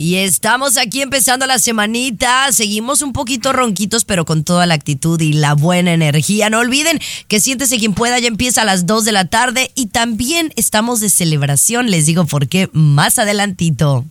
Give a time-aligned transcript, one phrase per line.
[0.00, 2.52] Y estamos aquí empezando la semanita.
[2.52, 6.48] Seguimos un poquito ronquitos, pero con toda la actitud y la buena energía.
[6.50, 9.72] No olviden que siéntese quien pueda, ya empieza a las 2 de la tarde.
[9.74, 11.90] Y también estamos de celebración.
[11.90, 14.04] Les digo por qué más adelantito.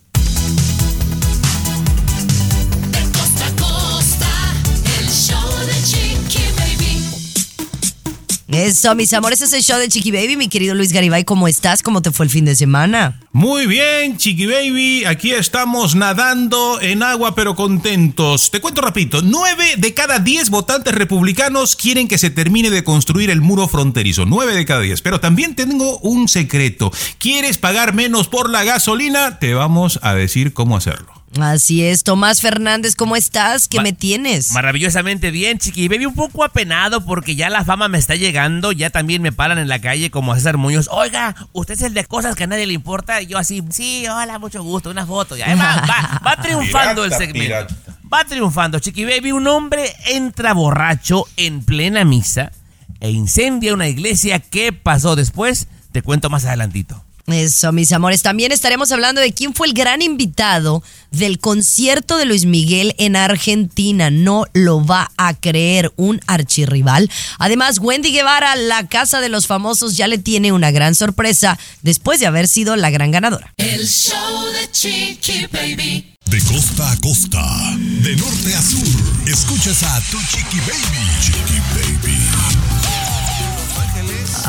[8.48, 10.38] Eso, mis amores, es el show de Chiqui Baby.
[10.38, 11.84] Mi querido Luis Garibay, ¿cómo estás?
[11.84, 13.20] ¿Cómo te fue el fin de semana?
[13.34, 15.04] Muy bien, Chiqui Baby.
[15.04, 18.50] Aquí estamos nadando en agua, pero contentos.
[18.50, 19.22] Te cuento rapidito.
[19.22, 24.26] Nueve de cada diez votantes republicanos quieren que se termine de construir el muro fronterizo.
[24.26, 25.02] Nueve de cada diez.
[25.02, 26.92] Pero también tengo un secreto.
[27.17, 29.39] ¿Quieres pagar menos por la gasolina?
[29.39, 31.17] Te vamos a decir cómo hacerlo.
[31.41, 33.67] Así es, Tomás Fernández, ¿cómo estás?
[33.67, 34.52] ¿Qué Ma- me tienes?
[34.52, 35.88] Maravillosamente bien, chiqui.
[35.88, 38.71] Baby, un poco apenado porque ya la fama me está llegando.
[38.71, 40.88] Ya también me paran en la calle como a César Muñoz.
[40.91, 43.21] Oiga, usted es el de cosas que a nadie le importa.
[43.21, 45.35] Y yo así, sí, hola, mucho gusto, una foto.
[45.38, 47.39] Ya va, va, va triunfando Pirata, el segmento.
[47.45, 47.75] pirata.
[48.11, 49.05] Va triunfando, chiqui.
[49.05, 52.52] Baby, un hombre entra borracho en plena misa
[52.99, 54.39] e incendia una iglesia.
[54.39, 55.67] ¿Qué pasó después?
[55.91, 57.03] Te cuento más adelantito.
[57.28, 58.22] Eso, mis amores.
[58.22, 63.17] También estaremos hablando de quién fue el gran invitado del concierto de Luis Miguel en
[63.17, 64.09] Argentina.
[64.09, 67.11] No lo va a creer un archirrival.
[67.38, 72.22] Además, Wendy Guevara, la casa de los famosos, ya le tiene una gran sorpresa después
[72.22, 73.53] de haber sido la gran ganadora.
[73.58, 76.14] El show de Chiqui Baby.
[76.28, 77.42] De costa a costa,
[77.78, 78.83] de norte a sur,
[79.28, 81.22] escuchas a tu chiqui baby.
[81.22, 82.86] Chiqui baby.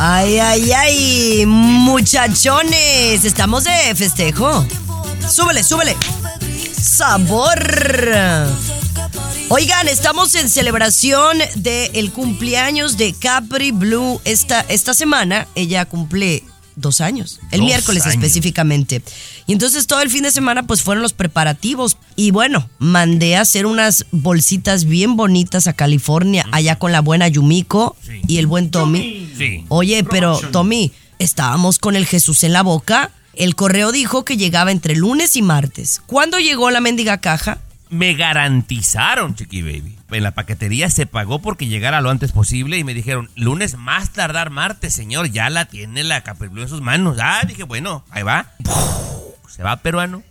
[0.00, 4.64] Ay, ay, ay, muchachones, estamos de festejo.
[5.28, 5.96] Súbele, súbele.
[6.80, 7.58] Sabor.
[9.48, 15.48] Oigan, estamos en celebración del cumpleaños de Capri Blue esta, esta semana.
[15.56, 16.44] Ella cumple
[16.80, 18.14] dos años, el Dos miércoles años.
[18.14, 19.02] específicamente.
[19.46, 21.96] Y entonces todo el fin de semana pues fueron los preparativos.
[22.16, 27.28] Y bueno, mandé a hacer unas bolsitas bien bonitas a California, allá con la buena
[27.28, 28.20] Yumiko Sí.
[28.26, 29.30] y el buen Tommy.
[29.36, 29.64] Sí.
[29.68, 33.10] Oye, pero Tommy, estábamos con el Jesús en la boca.
[33.34, 36.00] El correo dijo que llegaba entre lunes y martes.
[36.06, 37.58] ¿Cuándo llegó la mendiga caja?
[37.90, 39.97] me garantizaron, Chiqui Baby.
[40.10, 44.10] En la paquetería se pagó porque llegara lo antes posible y me dijeron, lunes más
[44.10, 47.18] tardar martes, señor, ya la tiene la Capri Blue en sus manos.
[47.20, 48.52] Ah, dije, bueno, ahí va.
[49.48, 50.22] Se va peruano.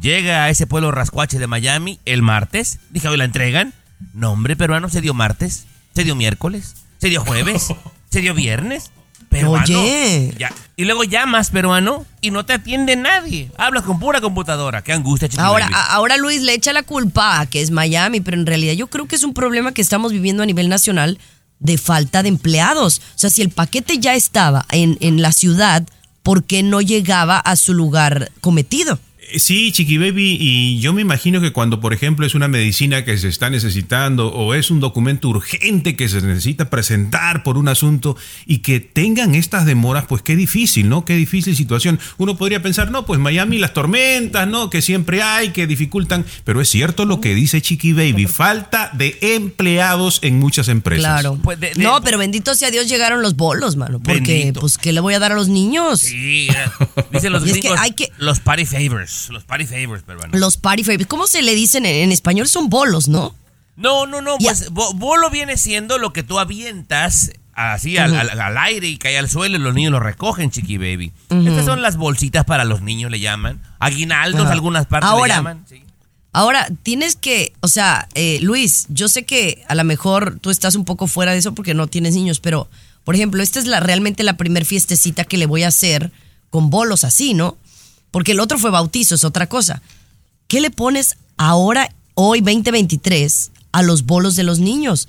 [0.00, 2.80] Llega a ese pueblo rascuache de Miami el martes.
[2.90, 3.72] Dije, ¿hoy la entregan?
[4.12, 7.68] No, hombre, peruano se dio martes, se dio miércoles, se dio jueves,
[8.10, 8.90] se dio viernes.
[9.28, 9.64] Peruano.
[9.64, 10.34] Oye.
[10.38, 10.50] Ya.
[10.76, 13.50] Y luego llamas peruano y no te atiende nadie.
[13.56, 14.82] Hablas con pura computadora.
[14.82, 18.46] Qué angustia, Ahora, ahora Luis le echa la culpa a que es Miami, pero en
[18.46, 21.18] realidad yo creo que es un problema que estamos viviendo a nivel nacional
[21.60, 23.00] de falta de empleados.
[23.14, 25.84] O sea, si el paquete ya estaba en, en la ciudad,
[26.24, 28.98] ¿por qué no llegaba a su lugar cometido?
[29.32, 33.04] Eh, Sí, Chiqui Baby, y yo me imagino que cuando, por ejemplo, es una medicina
[33.04, 37.68] que se está necesitando o es un documento urgente que se necesita presentar por un
[37.68, 41.04] asunto y que tengan estas demoras, pues qué difícil, ¿no?
[41.04, 41.98] Qué difícil situación.
[42.16, 44.70] Uno podría pensar, no, pues Miami las tormentas, ¿no?
[44.70, 49.18] Que siempre hay, que dificultan, pero es cierto lo que dice Chiqui Baby, falta de
[49.20, 51.04] empleados en muchas empresas.
[51.04, 51.38] Claro.
[51.42, 54.00] Pues de- de- no, pero bendito sea Dios llegaron los bolos, mano.
[54.00, 54.60] Porque, Bendito.
[54.60, 56.00] pues, ¿qué le voy a dar a los niños?
[56.00, 56.54] Sí, eh,
[57.12, 60.38] dicen los Y es que gringos, hay que- los party favors, los party favors peruanos.
[60.38, 61.06] Los party favorites.
[61.08, 62.48] ¿Cómo se le dicen en, en español?
[62.48, 63.34] Son bolos, ¿no?
[63.76, 68.40] No, no, no, pues bo- bolo viene siendo lo que tú avientas así al, al-
[68.40, 71.12] al aire y cae al suelo y los niños lo recogen, chiqui baby.
[71.30, 73.60] Estas son las bolsitas para los niños, le llaman.
[73.80, 75.64] Aguinaldos, algunas partes Ahora, le llaman.
[75.68, 75.82] sí.
[76.32, 80.74] Ahora, tienes que, o sea, eh, Luis, yo sé que a lo mejor tú estás
[80.74, 82.68] un poco fuera de eso porque no tienes niños, pero,
[83.04, 86.10] por ejemplo, esta es la, realmente la primer fiestecita que le voy a hacer
[86.50, 87.56] con bolos así, ¿no?
[88.14, 89.82] Porque el otro fue bautizo, es otra cosa.
[90.46, 95.08] ¿Qué le pones ahora, hoy 2023, a los bolos de los niños?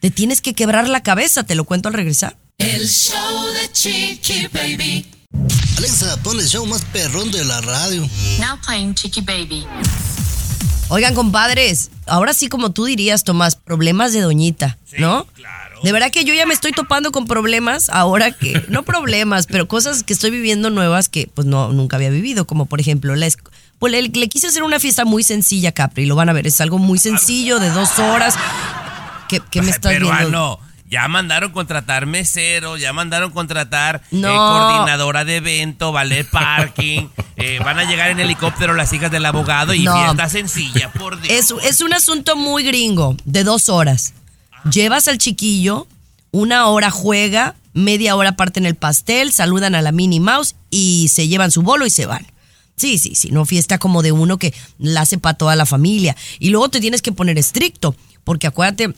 [0.00, 2.36] Te tienes que quebrar la cabeza, te lo cuento al regresar.
[2.58, 5.06] El show de Chiqui Baby.
[5.78, 8.06] Alexa, pon el show más perrón de la radio.
[8.38, 9.66] Now playing Chicky Baby.
[10.90, 15.24] Oigan, compadres, ahora sí como tú dirías, Tomás, problemas de doñita, ¿no?
[15.32, 15.71] claro.
[15.82, 19.66] De verdad que yo ya me estoy topando con problemas ahora que, no problemas, pero
[19.68, 23.28] cosas que estoy viviendo nuevas que pues no, nunca había vivido, como por ejemplo la,
[23.78, 26.06] Pues le, le quise hacer una fiesta muy sencilla, Capri.
[26.06, 28.34] Lo van a ver, es algo muy sencillo, de dos horas.
[29.28, 30.08] ¿Qué, qué me estás viendo?
[30.10, 30.58] Peruano.
[30.88, 37.08] Ya mandaron contratar mesero, ya mandaron contratar eh, coordinadora de evento, ballet parking.
[37.36, 39.96] eh, van a llegar en helicóptero las hijas del abogado y No.
[40.04, 41.32] fiesta sencilla, por Dios.
[41.34, 44.12] Es, es un asunto muy gringo, de dos horas.
[44.70, 45.86] Llevas al chiquillo,
[46.30, 51.28] una hora juega, media hora parten el pastel, saludan a la Minnie Mouse y se
[51.28, 52.26] llevan su bolo y se van.
[52.76, 56.16] Sí, sí, sí, no fiesta como de uno que la hace para toda la familia.
[56.38, 57.94] Y luego te tienes que poner estricto,
[58.24, 58.94] porque acuérdate,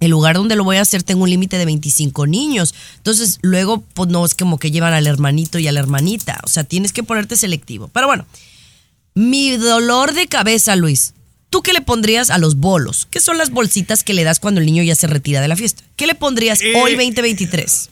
[0.00, 2.74] el lugar donde lo voy a hacer tengo un límite de 25 niños.
[2.96, 6.40] Entonces, luego, pues no es como que llevan al hermanito y a la hermanita.
[6.44, 7.88] O sea, tienes que ponerte selectivo.
[7.88, 8.24] Pero bueno,
[9.14, 11.14] mi dolor de cabeza, Luis.
[11.50, 13.06] ¿Tú qué le pondrías a los bolos?
[13.10, 15.56] ¿Qué son las bolsitas que le das cuando el niño ya se retira de la
[15.56, 15.82] fiesta?
[15.96, 17.88] ¿Qué le pondrías Eh, hoy 2023?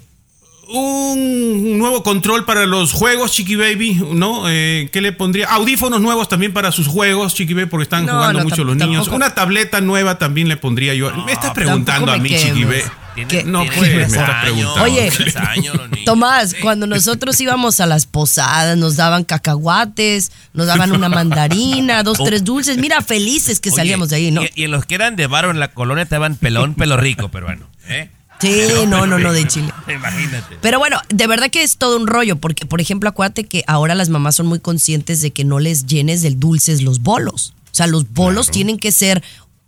[0.69, 4.49] Un nuevo control para los juegos, Chiqui Baby, ¿no?
[4.49, 5.47] Eh, ¿Qué le pondría?
[5.49, 8.77] Audífonos nuevos también para sus juegos, Chiqui Baby, porque están No, jugando no, mucho los
[8.77, 9.05] niños.
[9.05, 9.17] tampoco.
[9.17, 11.13] Una tableta nueva también le pondría yo.
[11.25, 12.65] me estás preguntando a mí, Chiqui.
[12.65, 12.83] Baby.
[13.25, 14.75] Tiene- No, preguntando.
[14.83, 15.11] Oye,
[15.49, 15.77] años.
[16.05, 22.19] Tomás, cuando nosotros íbamos a las posadas, nos daban cacahuates, nos daban una mandarina, dos,
[22.25, 22.79] tres dulces.
[22.79, 24.43] Mira, felices que Oye, salíamos de ahí, ¿no?
[24.43, 27.31] Y, y en los que eran de varo en la colonia estaban pelón, pelo rico,
[27.31, 27.67] peruano.
[27.89, 28.11] ¿eh?
[28.39, 29.73] Sí, no, no, no, de Chile.
[29.89, 30.59] Imagínate.
[30.61, 33.95] Pero bueno, de verdad que es todo un rollo, porque, por ejemplo, acuérdate que ahora
[33.95, 37.55] las mamás son muy conscientes de que no les llenes del dulces los bolos.
[37.73, 39.23] O sea, los bolos tienen que ser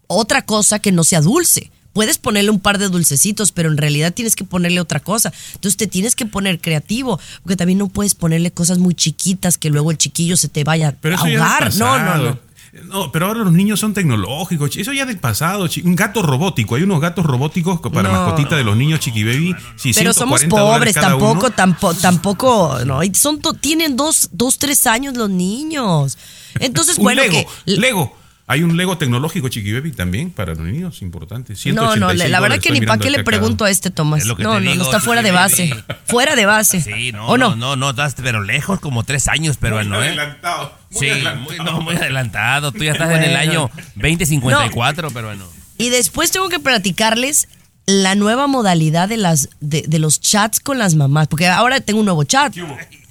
[0.07, 1.71] otra cosa que no sea dulce.
[1.99, 5.33] Puedes ponerle un par de dulcecitos, pero en realidad tienes que ponerle otra cosa.
[5.55, 9.69] Entonces te tienes que poner creativo, porque también no puedes ponerle cosas muy chiquitas que
[9.69, 11.75] luego el chiquillo se te vaya Pero a ahogar.
[11.75, 12.39] No, no, no.
[12.85, 14.77] No, pero ahora los niños son tecnológicos.
[14.77, 15.69] Eso ya del pasado.
[15.83, 16.77] Un gato robótico.
[16.77, 18.15] Hay unos gatos robóticos para No.
[18.15, 19.57] mascotita de los niños, Chiqui Baby.
[19.75, 24.59] Sí, Pero somos 140 dólares pobres, tampoco, tampoco, tampoco, no, y son tienen dos, dos,
[24.59, 26.17] tres años los niños.
[26.61, 27.45] Entonces, Un bueno, Lego.
[27.67, 28.18] que Lego.
[28.51, 31.53] Hay un Lego tecnológico, Chiqui Baby, también para los niños, importante.
[31.67, 34.23] No, no, 186 la verdad que ni para qué le pregunto a este Tomás.
[34.23, 35.85] Es No, no, no digo, está fuera de base.
[36.07, 36.81] Fuera de base.
[36.81, 37.51] Sí, no, ¿O no?
[37.51, 40.09] no, no, no, estás pero lejos, como tres años, peruano, Muy ¿eh?
[40.09, 40.73] adelantado.
[40.91, 41.41] muy Sí, adelantado.
[41.45, 42.73] muy, no, muy adelantado.
[42.73, 43.39] Tú ya estás en el Bueno.
[43.39, 45.45] año 2054, peruano.
[45.77, 47.49] Y después tengo que platicarles
[47.87, 52.01] la nueva modalidad de las de, de los chats con las mamás, porque ahora tengo
[52.01, 52.55] un nuevo chat.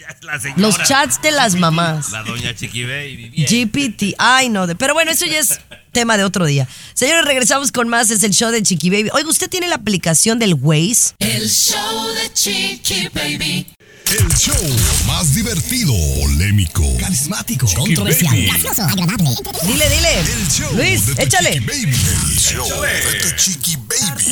[0.21, 2.12] La señora, Los chats de las mamás.
[2.12, 3.30] La doña Chiqui Baby.
[3.30, 3.48] bien.
[3.71, 4.15] GPT.
[4.18, 4.68] Ay, no.
[4.77, 5.59] pero bueno, eso ya es
[5.92, 6.68] tema de otro día.
[6.94, 8.09] Señores, regresamos con más.
[8.12, 9.09] Es el show de Chiqui Baby.
[9.13, 11.15] Oiga, ¿usted tiene la aplicación del Waze?
[11.19, 13.68] El show de Chiqui Baby.
[14.09, 14.56] El show
[15.06, 18.45] más divertido, polémico, carismático, controversial, Baby.
[18.48, 19.36] gracioso, agradable.
[19.63, 20.19] Dile, dile.
[20.19, 21.51] El show Luis, de échale.
[21.51, 21.98] Chiqui Baby.
[22.31, 24.24] El show de Chiqui Baby.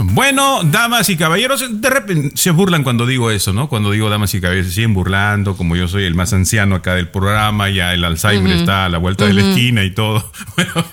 [0.00, 3.68] Bueno, damas y caballeros, de repente se burlan cuando digo eso, ¿no?
[3.68, 6.94] Cuando digo damas y caballeros, se siguen burlando, como yo soy el más anciano acá
[6.94, 10.30] del programa, ya el Alzheimer está a la vuelta de la esquina y todo.
[10.56, 10.84] Bueno,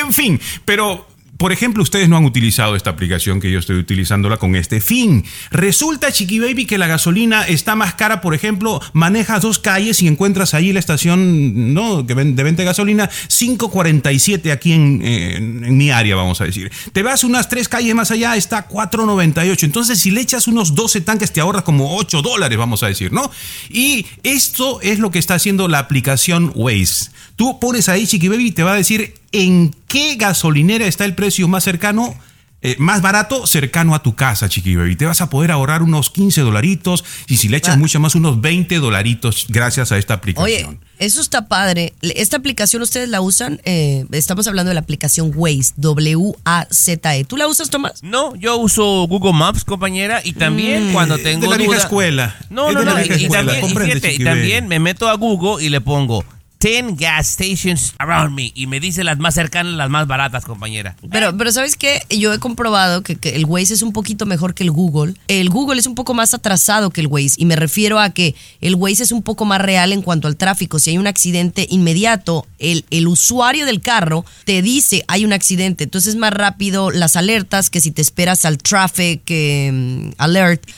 [0.00, 1.06] en fin, pero
[1.38, 5.24] por ejemplo, ustedes no han utilizado esta aplicación que yo estoy utilizándola con este fin.
[5.50, 10.08] Resulta, Chiqui Baby, que la gasolina está más cara, por ejemplo, manejas dos calles y
[10.08, 12.02] encuentras ahí la estación ¿no?
[12.02, 16.70] de venta de gasolina 547 aquí en, en- en mi área, vamos a decir.
[16.92, 19.66] Te vas unas tres calles más allá, está 498.
[19.66, 23.12] Entonces, si le echas unos 12 tanques, te ahorras como 8 dólares, vamos a decir,
[23.12, 23.30] ¿no?
[23.70, 27.10] Y esto es lo que está haciendo la aplicación Waze.
[27.36, 31.14] Tú pones ahí, Chiqui Baby, y te va a decir en qué gasolinera está el
[31.14, 32.14] precio más cercano.
[32.62, 34.96] eh, más barato, cercano a tu casa, Chiqui Baby.
[34.96, 37.78] Te vas a poder ahorrar unos 15 dolaritos y si le echas Ah.
[37.78, 40.68] mucho más, unos 20 dolaritos gracias a esta aplicación.
[40.70, 41.92] Oye, eso está padre.
[42.00, 43.60] Esta aplicación ustedes la usan.
[43.64, 47.18] Eh, estamos hablando de la aplicación Waze, W-A-Z-E.
[47.20, 47.24] E.
[47.24, 48.02] ¿Tú la usas, Tomás?
[48.02, 52.36] No, yo uso Google Maps, compañera, y también cuando tengo de la vieja duda- escuela.
[52.50, 52.90] No, Es no, no.
[53.04, 54.68] Y, también, y Comprende, fíjate, y Chiqui también Baby.
[54.70, 56.24] me meto a Google y le pongo
[56.66, 60.96] 10 gas stations around me y me dice las más cercanas, las más baratas, compañera.
[61.12, 62.02] Pero, pero ¿sabes qué?
[62.10, 65.14] Yo he comprobado que, el Waze es un poquito mejor que el Google.
[65.28, 67.36] El Google es un poco más atrasado que el Waze.
[67.36, 70.36] Y me refiero a que el Waze es un poco más real en cuanto al
[70.36, 70.80] tráfico.
[70.80, 75.84] Si hay un accidente inmediato, el, el usuario del carro te dice hay un accidente.
[75.84, 80.68] Entonces es más rápido las alertas que si te esperas al traffic eh, alert.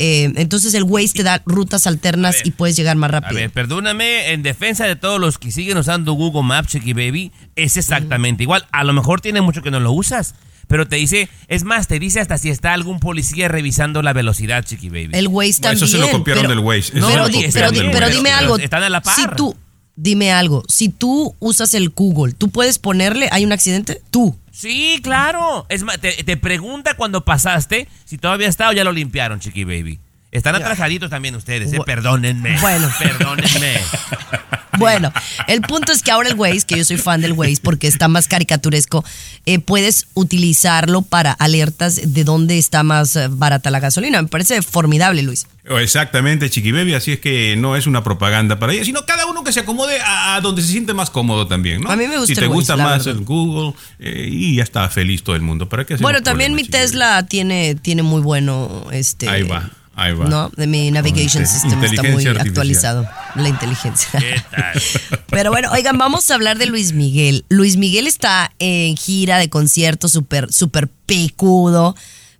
[0.00, 3.34] Eh, entonces el Waze te da rutas alternas y puedes llegar más A rápido.
[3.40, 7.76] ver, perdóname, en defensa de todos los que siguen usando Google Maps, Chiqui Baby, es
[7.76, 8.64] exactamente igual.
[8.70, 10.36] A lo mejor tiene mucho que no lo usas,
[10.68, 14.64] pero te dice, es más, te dice hasta si está algún policía revisando la velocidad,
[14.64, 15.10] Chiqui Baby.
[15.14, 15.76] El Waze también.
[15.82, 16.92] eso se lo copiaron pero- del Waze.
[16.94, 18.16] No, Eso pero, se lo di- copiaron pero, del pero Waze.
[18.16, 18.58] dime Pero algo.
[18.58, 19.14] están a la par.
[19.16, 19.56] Si tú,
[19.98, 20.62] dime algo.
[20.68, 24.00] Si tú usas el Google, ¿tú puedes ponerle, hay un accidente?
[24.10, 24.36] Tú.
[24.52, 25.66] Sí, claro.
[25.68, 29.64] Es más, te, te pregunta cuando pasaste si todavía está o ya lo limpiaron, Chiqui
[29.64, 29.98] Baby.
[30.30, 32.58] Están atrasaditos también ustedes, eh, perdónenme.
[32.60, 32.90] Bueno.
[32.98, 33.74] Perdónenme.
[34.78, 35.12] Bueno,
[35.48, 38.06] el punto es que ahora el Waze, que yo soy fan del Waze porque está
[38.06, 39.04] más caricaturesco,
[39.44, 44.22] eh, puedes utilizarlo para alertas de dónde está más eh, barata la gasolina.
[44.22, 45.46] Me parece formidable, Luis.
[45.64, 49.44] Exactamente, Chiqui Baby, así es que no es una propaganda para ella, sino cada uno
[49.44, 51.90] que se acomode a, donde se siente más cómodo también, ¿no?
[51.90, 53.20] A mí me gusta Si te el Waze, gusta más verdad.
[53.20, 55.68] el Google eh, y ya está feliz todo el mundo.
[55.68, 59.28] ¿Para qué hacemos Bueno, también mi Tesla tiene, tiene muy bueno este.
[59.28, 60.26] Ahí va, ahí va.
[60.26, 62.38] No, de mi navigation system está muy artificial.
[62.38, 63.08] actualizado.
[63.34, 64.18] La inteligencia.
[64.18, 64.82] ¿Qué tal?
[65.28, 67.44] Pero bueno, oigan, vamos a hablar de Luis Miguel.
[67.48, 71.94] Luis Miguel está en gira de conciertos súper, súper pecudo.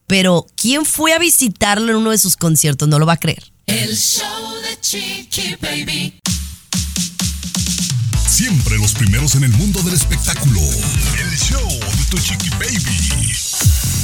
[0.07, 2.89] Pero, ¿quién fue a visitarlo en uno de sus conciertos?
[2.89, 3.53] No lo va a creer.
[3.67, 6.19] El show de Chiqui Baby.
[8.39, 10.61] Siempre los primeros en el mundo del espectáculo.
[10.61, 13.35] El show de tu chiqui baby.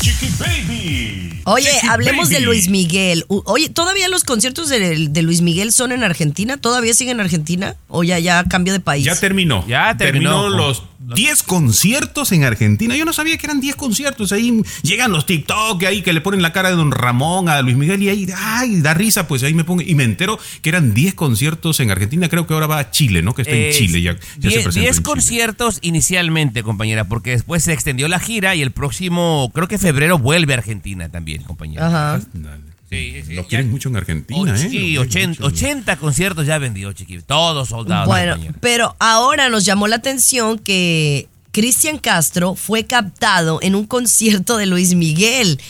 [0.00, 1.40] Chiqui Baby.
[1.44, 2.40] Oye, Chiqui hablemos de.
[2.40, 3.24] Luis Miguel.
[3.28, 6.56] Oye, ¿todavía los conciertos de, de Luis Miguel son en Argentina?
[6.56, 7.76] ¿Todavía siguen en Argentina?
[7.88, 9.04] ¿O ya, ya cambió de país?
[9.04, 9.64] Ya terminó.
[9.66, 10.48] Ya terminó.
[10.48, 10.82] los
[11.14, 12.96] 10 conciertos en Argentina.
[12.96, 14.32] Yo no sabía que eran 10 conciertos.
[14.32, 17.76] Ahí llegan los TikTok ahí que le ponen la cara de Don Ramón a Luis
[17.76, 19.26] Miguel y ahí, ay, da risa.
[19.28, 22.28] Pues ahí me pongo y me entero que eran 10 conciertos en Argentina.
[22.28, 23.34] Creo que ahora va a Chile, ¿no?
[23.34, 24.02] Que está en Chile.
[24.02, 25.02] Ya, ya se die- presentó diez en Chile.
[25.02, 30.18] conciertos inicialmente, compañera, porque después se extendió la gira y el próximo, creo que febrero,
[30.18, 31.86] vuelve a Argentina también, compañera.
[31.86, 32.20] Ajá.
[32.32, 32.73] Dale.
[32.94, 33.34] Sí, sí, sí.
[33.34, 34.56] Lo Ya- quieren mucho en Argentina, Och- ¿eh?
[34.58, 35.54] sí, Lo quieren 80, mucho.
[35.56, 37.18] 80 conciertos ya vendió, chiqui.
[37.20, 38.06] Todos soldados.
[38.06, 44.56] Bueno, pero ahora nos llamó la atención que Cristian Castro fue captado en un concierto
[44.56, 45.60] de Luis Miguel.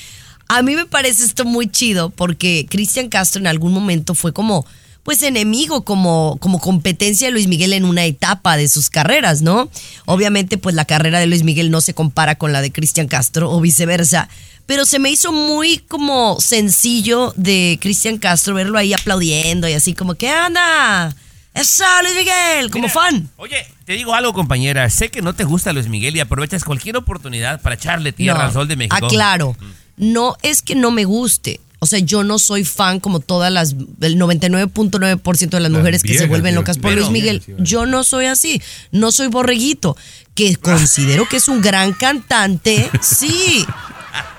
[0.49, 4.67] A mí me parece esto muy chido porque Cristian Castro en algún momento fue como
[5.05, 9.71] pues enemigo como, como competencia de Luis Miguel en una etapa de sus carreras, ¿no?
[10.07, 13.51] Obviamente pues la carrera de Luis Miguel no se compara con la de Cristian Castro
[13.51, 14.29] o viceversa,
[14.67, 19.95] pero se me hizo muy como sencillo de Cristian Castro verlo ahí aplaudiendo y así
[19.95, 21.15] como que anda,
[21.55, 23.31] eso Luis Miguel, como Mira, fan.
[23.37, 24.91] Oye, te digo algo, compañera.
[24.91, 28.45] Sé que no te gusta Luis Miguel y aprovechas cualquier oportunidad para echarle tierra No,
[28.47, 29.07] al sol de México.
[29.07, 29.57] Aclaro,
[29.97, 31.61] no es que no me guste.
[31.85, 36.17] O sea, yo no soy fan como todas las, el 99.9% de las mujeres que
[36.17, 37.43] se vuelven locas por Luis Miguel.
[37.59, 38.63] Yo no soy así.
[38.91, 39.95] No soy borreguito.
[40.35, 43.67] Que considero que es un gran cantante, sí.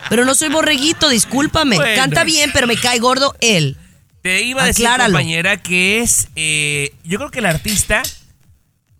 [0.09, 1.75] Pero no soy borreguito, discúlpame.
[1.75, 2.01] Bueno.
[2.01, 3.77] Canta bien, pero me cae gordo él.
[4.23, 5.13] Te iba a decir, Acláralo.
[5.13, 6.29] compañera, que es.
[6.35, 8.01] eh, yo creo que el artista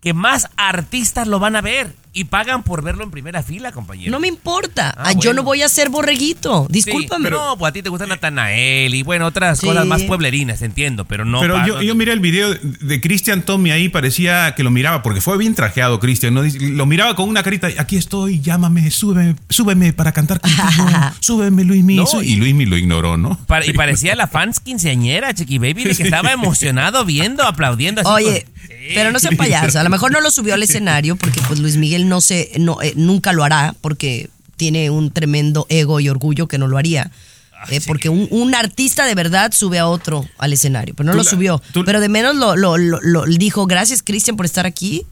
[0.00, 4.10] que más artistas lo van a ver y pagan por verlo en primera fila, compañera.
[4.10, 4.94] No me importa.
[4.96, 6.66] Ah, Ah, Yo no voy a ser borreguito.
[6.68, 7.30] Sí, Discúlpame.
[7.30, 9.66] no, pues a ti te gusta Natanael y bueno, otras Sí.
[9.66, 11.40] cosas más pueblerinas, entiendo, pero no.
[11.40, 15.20] Pero yo, yo miré el video de- Cristian Tommy ahí, parecía que lo miraba, porque
[15.20, 16.42] fue bien trajeado Cristian, ¿no?
[16.42, 20.56] Dice- Lo miraba con una carita, aquí estoy, llámame, súbeme, súbeme para cantar contigo,
[21.20, 21.96] súbeme Luismi.
[21.96, 23.38] No, y- y Luismi lo ignoró, ¿no?
[23.66, 28.00] Y parecía la fans quinceañera, Chiqui Baby, de que estaba emocionado viendo, aplaudiendo.
[28.00, 28.92] Así Oye, con- Sí.
[28.94, 29.78] pero no sea payaso.
[29.78, 32.80] A lo mejor no lo subió al escenario porque pues Luis Miguel no se, no,
[32.82, 37.10] eh, nunca lo hará porque tiene un tremendo ego y orgullo que no lo haría.
[37.58, 41.12] Ah, Eh, porque un, un artista de verdad sube a otro al escenario, pero no
[41.12, 41.62] Tú lo la- subió.
[41.72, 45.04] tú- Pero de menos lo, lo- lo- lo- dijo, gracias Cristian por estar aquí.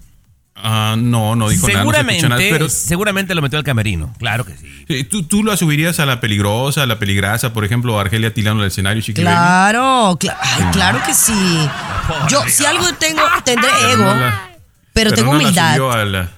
[0.56, 4.44] Ah, no, no dijo nada, no seguramente, nada, pero seguramente lo metió al camerino, claro
[4.46, 5.02] que sí.
[5.04, 8.60] ¿tú, tú la subirías a la peligrosa, a la peligrasa, por ejemplo, a Argelia Tilano
[8.60, 9.20] al escenario, Chiqui?
[9.22, 11.32] Claro, cla- ay, claro que sí.
[12.30, 14.50] Yo, si algo tengo, tendré ego, no la-
[14.92, 15.70] pero, tengo no la humildad.
[15.74, 16.30] subió a la-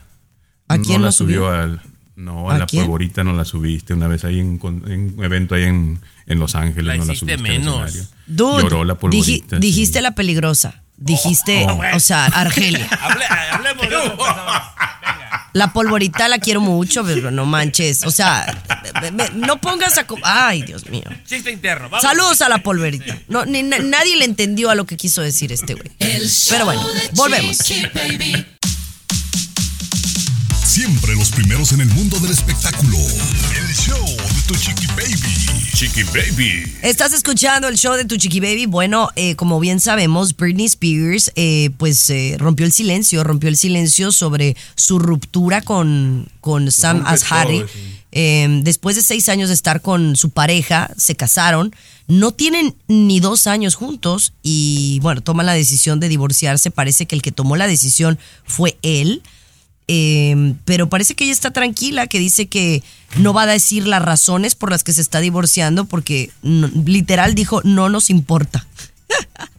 [0.68, 1.40] ¿A quién no la subió?
[1.40, 1.50] subió?
[1.50, 1.80] al.
[2.16, 2.84] No, a, ¿A la quién?
[2.84, 6.86] polvorita no la subiste una vez ahí en, un evento ahí en, en Los Ángeles.
[6.86, 8.10] La no la hiciste subiste menos.
[8.26, 9.56] Dude, Lloró la polvorita.
[9.56, 9.60] sí.
[9.60, 10.82] dijiste la peligrosa.
[10.96, 11.78] Dijiste, Oh.
[11.94, 12.88] o sea, Argelia.
[12.90, 14.72] Hable- hablemos de cosa.
[15.52, 18.04] La polvorita la quiero mucho, pero no manches.
[18.04, 18.62] O sea,
[19.02, 20.06] me- me- no pongas a...
[20.22, 21.04] Ay, Dios mío.
[21.26, 21.88] Chiste interno.
[21.90, 22.02] vamos.
[22.02, 23.18] Saludos a la polvorita.
[23.28, 25.90] No, ni- na- nadie le entendió a lo que quiso decir este güey.
[26.48, 26.82] Pero bueno,
[27.12, 27.58] volvemos.
[30.76, 32.98] Siempre los primeros en el mundo del espectáculo.
[32.98, 35.70] El show de tu chiqui baby.
[35.72, 36.70] Chiqui Baby.
[36.82, 38.66] Estás escuchando el show de Tu Chiqui Baby.
[38.66, 43.56] Bueno, eh, como bien sabemos, Britney Spears eh, pues eh, rompió el silencio, rompió el
[43.56, 47.60] silencio sobre su ruptura con, con Sam Ashari.
[47.60, 47.96] sí.
[48.12, 51.74] Eh, después de seis años de estar con su pareja, se casaron.
[52.06, 56.70] No tienen ni dos años juntos y bueno, toman la decisión de divorciarse.
[56.70, 59.22] Parece que el que tomó la decisión fue él.
[59.88, 62.82] Eh, pero parece que ella está tranquila, que dice que
[63.18, 67.34] no va a decir las razones por las que se está divorciando, porque no- literal
[67.34, 68.66] dijo, no nos importa.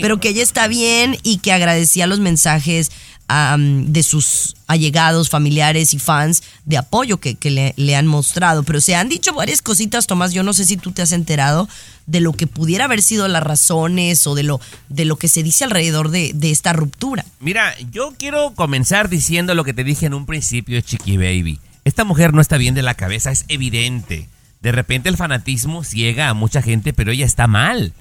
[0.00, 2.90] Pero que ella está bien y que agradecía los mensajes
[3.28, 7.36] de sus allegados, familiares y fans de apoyo que,
[7.76, 8.62] le han mostrado.
[8.62, 10.32] Pero se han dicho varias cositas, Tomás.
[10.32, 11.68] Yo no sé si tú te has enterado
[12.06, 15.42] de lo que pudiera haber sido las razones o de lo, de lo que se
[15.42, 17.24] dice alrededor de, de esta ruptura.
[17.40, 21.60] Mira, yo quiero comenzar diciendo lo que te dije en un principio, Chiqui Baby.
[21.84, 24.28] Esta mujer no está bien de la cabeza, es evidente.
[24.60, 27.92] De repente el fanatismo ciega a mucha gente, pero ella está mal.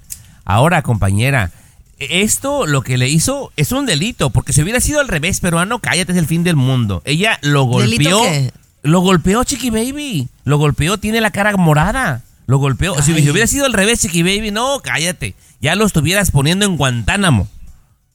[0.45, 1.51] Ahora, compañera,
[1.99, 5.79] esto lo que le hizo es un delito, porque si hubiera sido al revés, peruano,
[5.79, 7.01] cállate, es el fin del mundo.
[7.05, 8.23] Ella lo ¿Delito golpeó.
[8.23, 8.51] qué?
[8.83, 10.27] Lo golpeó, Chiqui Baby.
[10.45, 12.23] Lo golpeó, tiene la cara morada.
[12.45, 13.01] Lo golpeó.
[13.01, 15.35] Si hubiera sido al revés, Chiqui Baby, no, cállate.
[15.59, 17.47] Ya lo estuvieras poniendo en Guantánamo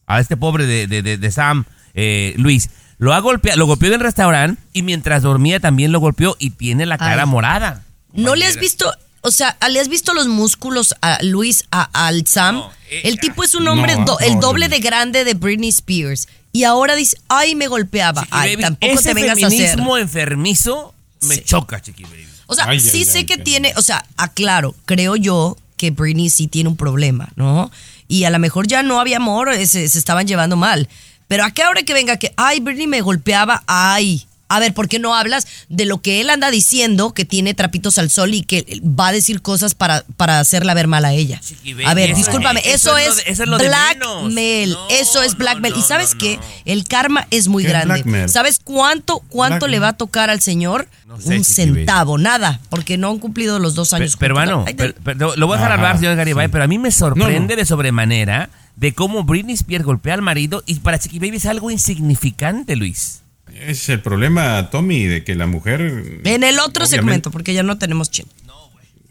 [0.07, 2.71] a este pobre de, de- de- de Sam eh, Luis.
[2.99, 6.51] Lo ha golpeado, lo golpeó en el restaurante y mientras dormía también lo golpeó y
[6.51, 7.29] tiene la cara Ay.
[7.29, 7.83] morada.
[8.12, 12.26] ¿No le has visto, o sea, le has visto los músculos a Luis, a, al
[12.26, 12.62] Sam?
[12.91, 14.75] eh, el tipo es un hombre, no, do- no, el no, doble no.
[14.75, 16.29] de grande de Britney Spears.
[16.52, 18.26] Y ahora dice, ay, me golpeaba.
[18.31, 19.59] Ay, Baby, tampoco ese te vengas a hacer.
[19.59, 21.43] feminismo enfermizo me Sí.
[21.45, 22.26] choca, Chiqui Baby.
[22.47, 25.91] O sea, Ay, sí ay, sé ay, que tiene, o sea, aclaro, creo yo que
[25.91, 27.71] Britney sí tiene un problema, ¿no?
[28.09, 30.88] Y a lo mejor ya no había amor, eh, se, se estaban llevando mal.
[31.29, 34.26] Pero a qué hora que venga que, ay, Britney me golpeaba, ay.
[34.54, 37.99] A ver, ¿por qué no hablas de lo que él anda diciendo, que tiene trapitos
[37.99, 41.40] al sol y que va a decir cosas para, para hacerla ver mal a ella?
[41.87, 44.71] A ver, eso- discúlpame, eso eso, es lo eso es lo de blackmail.
[44.73, 45.75] No, eso es blackmail.
[45.75, 48.28] no, y sabes no, qué, el karma es muy ¿Qué es grande.
[48.28, 50.88] ¿Sabes cuánto, cuánto le va a tocar al señor?
[51.06, 54.16] No sé, Un centavo, nada, porque no han cumplido los dos años.
[54.16, 56.52] peruano, Ay, per- per- lo voy a dejar hablar, señor Garibay, sí.
[56.52, 57.56] pero a mí me sorprende No, no.
[57.56, 61.71] de sobremanera de cómo Britney Spears golpea al marido y para Chiqui Baby es algo
[61.71, 63.22] insignificante, Luis.
[63.54, 65.80] Ese es el problema, Tommy, de que la mujer.
[66.25, 68.26] En el otro obviamente- segmento, porque ya no tenemos chen.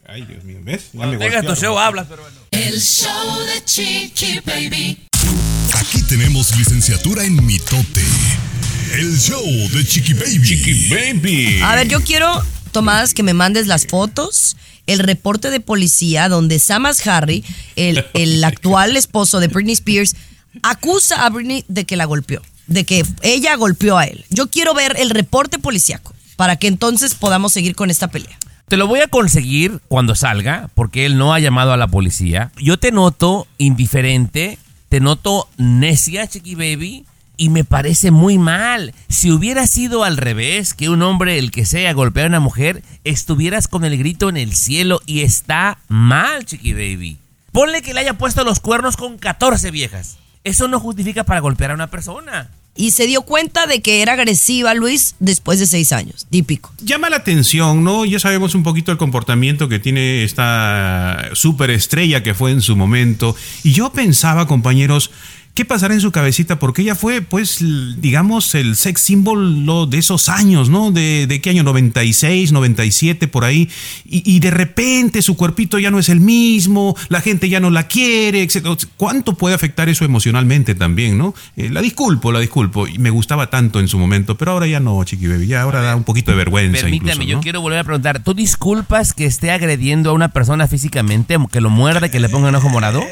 [0.08, 0.90] Ay, Dios mío, ¿ves?
[0.94, 1.56] Ya me Tenga tu golpearon.
[1.58, 2.36] show, hablas, peruano.
[2.52, 4.98] El show de Chiqui Baby.
[5.74, 8.04] Aquí tenemos licenciatura en mitote.
[8.94, 10.42] El show de Chiqui Baby.
[10.44, 11.60] Chiqui Baby.
[11.64, 12.44] A ver, yo quiero,
[12.74, 17.46] Tomás, que me mandes las fotos, el reporte de policía donde Samas Harry,
[17.78, 20.16] el, el actual esposo de Britney Spears,
[20.62, 22.42] acusa a Britney de que la golpeó,
[22.72, 24.26] de que ella golpeó a él.
[24.30, 28.38] Yo quiero ver el reporte policíaco para que entonces podamos seguir con esta pelea.
[28.68, 32.52] Te lo voy a conseguir cuando salga, porque él no ha llamado a la policía.
[32.58, 34.58] Yo te noto indiferente,
[34.88, 37.06] te noto necia, Chiqui Baby,
[37.36, 38.94] y me parece muy mal.
[39.10, 42.82] Si hubiera sido al revés, que un hombre, el que sea, golpea a una mujer,
[43.04, 47.18] estuvieras con el grito en el cielo y está mal, Chiqui Baby.
[47.52, 50.18] Ponle que le haya puesto los cuernos con 14 viejas.
[50.44, 52.50] Eso no justifica para golpear a una persona.
[52.76, 56.72] Y se dio cuenta de que era agresiva Luis después de seis años, típico.
[56.82, 58.06] Llama la atención, ¿no?
[58.06, 63.36] Ya sabemos un poquito el comportamiento que tiene esta superestrella que fue en su momento.
[63.64, 65.12] Y yo pensaba, compañeros,
[65.54, 66.60] ¿qué pasará en su cabecita?
[66.60, 67.64] Porque ella fue, pues,
[67.98, 70.92] digamos, el sex símbolo de esos años, ¿no?
[70.92, 73.70] De, de qué año, 96, 97, por ahí.
[74.06, 77.70] Y, y de repente su cuerpito ya no es el mismo, la gente ya no
[77.70, 78.68] la quiere, etc.
[78.98, 81.34] ¿Cuánto puede afectar eso emocionalmente también, no?
[81.58, 82.88] Eh, la disculpo, la disculpo.
[82.88, 85.48] Y me gustaba tanto en su momento, pero ahora ya no, chiqui baby.
[85.48, 86.82] Ya ahora da un poquito de vergüenza.
[86.82, 87.42] Permítame, incluso, yo ¿no?
[87.42, 88.24] quiero volver a preguntar.
[88.24, 92.50] ¿Tú disculpas que esté agrediendo a una persona físicamente, que lo muerde, que le ponga
[92.50, 93.04] un ojo morado?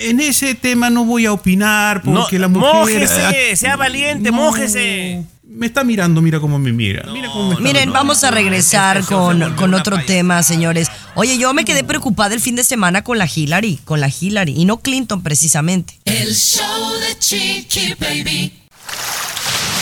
[0.00, 2.74] En ese tema no voy a opinar porque No, la mujer.
[2.74, 5.24] mójese, sea valiente, mójese.
[5.50, 7.04] Me está mirando, mira cómo me mira.
[7.12, 7.92] mira cómo me está Miren, mirando.
[7.94, 10.88] vamos a regresar Este con, con otro tema, señores.
[11.14, 14.54] Oye, yo me quedé preocupada el fin de semana con la Hillary, con la Hillary,
[14.56, 15.98] y no Clinton precisamente.
[16.04, 18.52] El show de Chiqui Baby.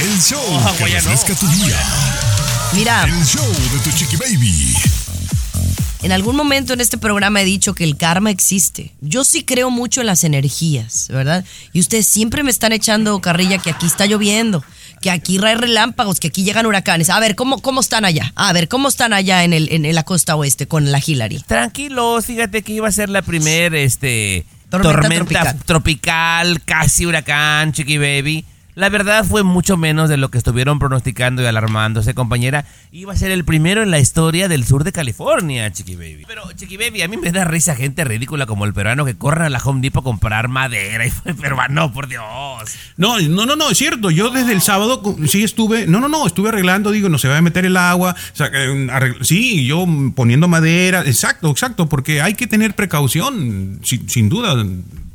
[0.00, 1.76] El show Ah, que refresca tu día.
[2.72, 4.74] Mira, El show de tu Chiqui Baby.
[6.06, 8.92] En algún momento en este programa he dicho que el karma existe.
[9.00, 11.44] Yo sí creo mucho en las energías, ¿verdad?
[11.72, 14.62] Y ustedes siempre me están echando carrilla que aquí está lloviendo,
[15.02, 17.10] que aquí hay relámpagos, que aquí llegan huracanes.
[17.10, 18.32] A ver, ¿cómo, cómo están allá?
[18.36, 21.40] A ver, ¿cómo están allá en, el, en la costa oeste con la Hillary?
[21.40, 25.64] Tranquilos, fíjate que iba a ser la primer este, Tormenta tormenta, tropical.
[25.66, 26.62] tropical.
[26.64, 28.44] casi huracán, Chiqui Baby.
[28.76, 32.66] La verdad fue mucho menos de lo que estuvieron pronosticando y alarmándose, compañera.
[32.92, 36.24] Iba a ser el primero en la historia del sur de California, Chiqui Baby.
[36.28, 39.46] Pero, Chiqui Baby, a mí me da risa gente ridícula como el peruano que corre
[39.46, 41.06] a la Home Depot a comprar madera.
[41.06, 42.22] Y fue peruano, por Dios.
[42.98, 44.10] No, no, no, no, es cierto.
[44.10, 47.38] Yo desde el sábado sí estuve, no, no, no, estuve arreglando, digo, no se va
[47.38, 48.14] a meter el agua.
[48.14, 53.80] o sea, eh, sí, yo poniendo madera, exacto, exacto, porque hay que tener precaución.
[53.82, 54.54] Sin, sin duda,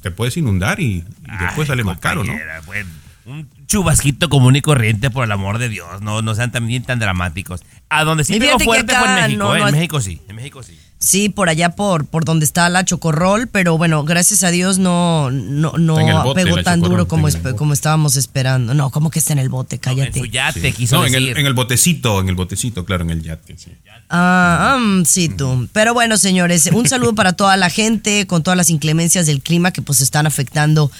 [0.02, 2.34] te puedes inundar y, y después sale más caro, ¿no?
[2.65, 2.88] Pues,
[3.25, 6.01] un chubasquito común y corriente, por el amor de Dios.
[6.01, 7.62] No, no sean también tan dramáticos.
[7.89, 9.60] A donde sí pegó fuerte fue en México, no, ¿eh?
[9.60, 10.77] no En México sí, en México sí.
[10.99, 15.31] Sí, por allá por, por donde está la chocorrol, pero bueno, gracias a Dios no,
[15.31, 18.73] no, no en bote, pegó tan duro como, en espe- como estábamos esperando.
[18.75, 19.75] No, ¿cómo que está en el bote?
[19.77, 20.19] En Cállate.
[20.19, 21.29] su yate, quiso No, en decir.
[21.31, 23.57] el, en el botecito, en el botecito, claro, en el yate.
[23.57, 23.71] sí.
[24.10, 25.67] Ah, mm, sí, tú.
[25.73, 29.71] Pero bueno, señores, un saludo para toda la gente con todas las inclemencias del clima
[29.71, 30.91] que pues están afectando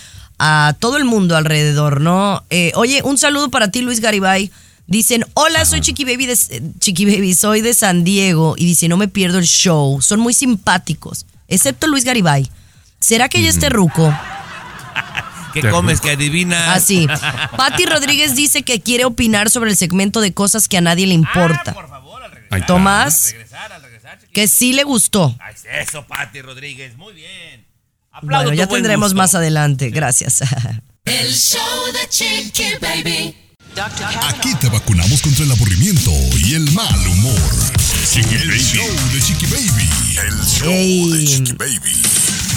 [0.44, 2.44] a todo el mundo alrededor, ¿no?
[2.50, 4.52] Eh, oye, un saludo para ti, Luis Garibay.
[4.88, 6.36] Dicen, hola, soy Chiqui Baby, de,
[6.80, 8.56] Chiqui Baby, soy de San Diego.
[8.58, 10.02] Y dice, no me pierdo el show.
[10.02, 12.50] Son muy simpáticos, excepto Luis Garibay.
[13.00, 14.12] ¿Será que ya esté ruco?
[15.54, 16.02] ¿Qué comes?
[16.02, 16.74] Que adivina.
[16.74, 17.08] Así.
[17.56, 21.14] Patti Rodríguez dice que quiere opinar sobre el segmento de cosas que a nadie le
[21.14, 21.76] importa.
[22.50, 22.66] Ahí está.
[22.66, 23.36] Tomás,
[24.34, 25.38] que sí le gustó.
[25.72, 26.98] Eso, Pati Rodríguez.
[26.98, 27.71] Muy bien.
[28.22, 29.18] Bueno, ya tendremos gusto.
[29.18, 29.90] más adelante.
[29.90, 30.42] Gracias.
[31.06, 31.60] El show
[31.94, 33.36] de Chiqui Baby.
[34.28, 36.12] Aquí te vacunamos contra el aburrimiento
[36.46, 37.40] y el mal humor.
[38.16, 39.90] el show de Chiqui Baby.
[40.28, 41.26] El show de.
[41.26, 42.02] Chiqui Baby.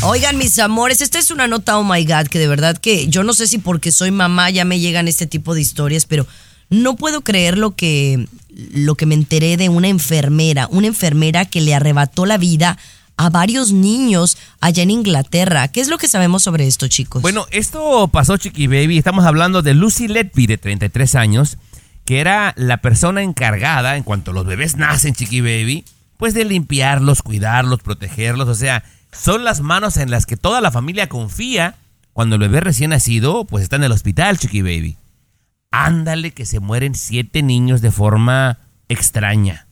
[0.02, 3.22] Oigan, mis amores, esta es una nota, oh my God, que de verdad que yo
[3.22, 6.26] no sé si porque soy mamá ya me llegan este tipo de historias, pero
[6.68, 11.60] no puedo creer lo que, lo que me enteré de una enfermera, una enfermera que
[11.60, 12.76] le arrebató la vida
[13.16, 15.68] a varios niños allá en Inglaterra.
[15.68, 17.22] ¿Qué es lo que sabemos sobre esto, chicos?
[17.22, 18.98] Bueno, esto pasó, Chiqui Baby.
[18.98, 21.58] Estamos hablando de Lucy Letby, de 33 años,
[22.04, 25.84] que era la persona encargada, en cuanto los bebés nacen, Chiqui Baby,
[26.16, 28.48] pues de limpiarlos, cuidarlos, protegerlos.
[28.48, 31.76] O sea, son las manos en las que toda la familia confía
[32.12, 34.96] cuando el bebé recién nacido, pues está en el hospital, Chiqui Baby.
[35.70, 39.66] Ándale que se mueren siete niños de forma extraña.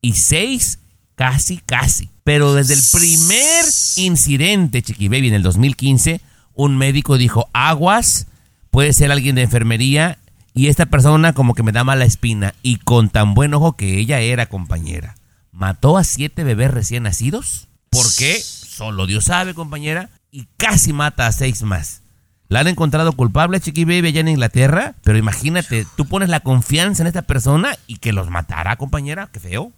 [0.00, 0.78] Y seis
[1.14, 2.10] casi, casi.
[2.24, 3.64] Pero desde el primer
[3.96, 6.20] incidente, Chiqui Baby, en el 2015,
[6.54, 8.26] un médico dijo, aguas,
[8.70, 10.18] puede ser alguien de enfermería,
[10.54, 13.98] y esta persona como que me da mala espina, y con tan buen ojo que
[13.98, 15.16] ella era compañera.
[15.52, 17.68] Mató a siete bebés recién nacidos.
[17.90, 18.40] ¿Por qué?
[18.40, 20.10] Solo Dios sabe, compañera.
[20.30, 22.02] Y casi mata a seis más.
[22.48, 24.96] La han encontrado culpable, Chiqui Baby, allá en Inglaterra.
[25.04, 29.30] Pero imagínate, tú pones la confianza en esta persona y que los matará, compañera.
[29.32, 29.72] Qué feo.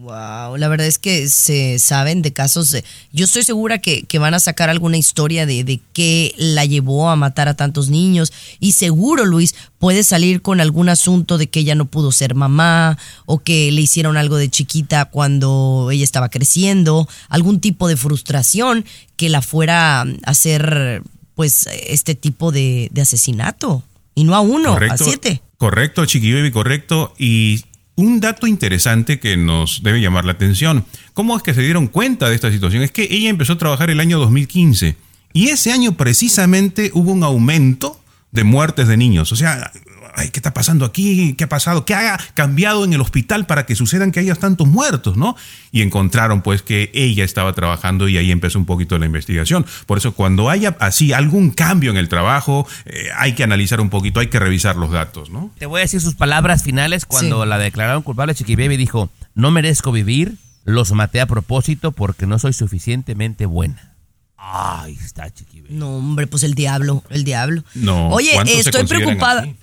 [0.00, 2.70] Wow, la verdad es que se saben de casos.
[2.70, 6.64] de- yo estoy segura que, que van a sacar alguna historia de, de qué la
[6.64, 8.32] llevó a matar a tantos niños.
[8.60, 12.96] Y seguro, Luis, puede salir con algún asunto de que ella no pudo ser mamá
[13.26, 17.06] o que le hicieron algo de chiquita cuando ella estaba creciendo.
[17.28, 18.86] Algún tipo de frustración
[19.16, 21.02] que la fuera a hacer,
[21.34, 23.82] pues, este tipo de, de asesinato.
[24.14, 25.42] Y no a uno, a siete.
[25.58, 27.12] Correcto, Chiqui Baby, correcto.
[27.18, 27.62] Y
[28.00, 30.84] un dato interesante que nos debe llamar la atención.
[31.14, 32.82] ¿Cómo es que se dieron cuenta de esta situación?
[32.82, 34.96] Es que ella empezó a trabajar el año 2015
[35.32, 38.00] y ese año precisamente hubo un aumento
[38.32, 39.32] de muertes de niños.
[39.32, 39.70] O sea,
[40.20, 41.34] ay, ¿qué está pasando aquí?
[41.34, 41.84] ¿Qué ha pasado?
[41.84, 45.36] ¿Qué ha cambiado en el hospital para que sucedan que haya tantos muertos, no?
[45.72, 49.64] Y encontraron pues que ella estaba trabajando y ahí empezó un poquito la investigación.
[49.86, 53.90] Por eso cuando haya así algún cambio en el trabajo, eh, hay que analizar un
[53.90, 55.50] poquito, hay que revisar los datos, ¿no?
[55.58, 57.48] Te voy a decir sus palabras finales cuando Sí.
[57.48, 58.34] la declararon culpable.
[58.34, 63.94] Chiqui Baby dijo, no merezco vivir, los maté a propósito porque no soy suficientemente buena.
[64.36, 65.62] Ay, está Chiqui.
[65.68, 67.62] No, hombre, pues el diablo, el diablo.
[67.74, 69.42] No, Oye, ¿cuántos se estoy preocupada.
[69.42, 69.54] así?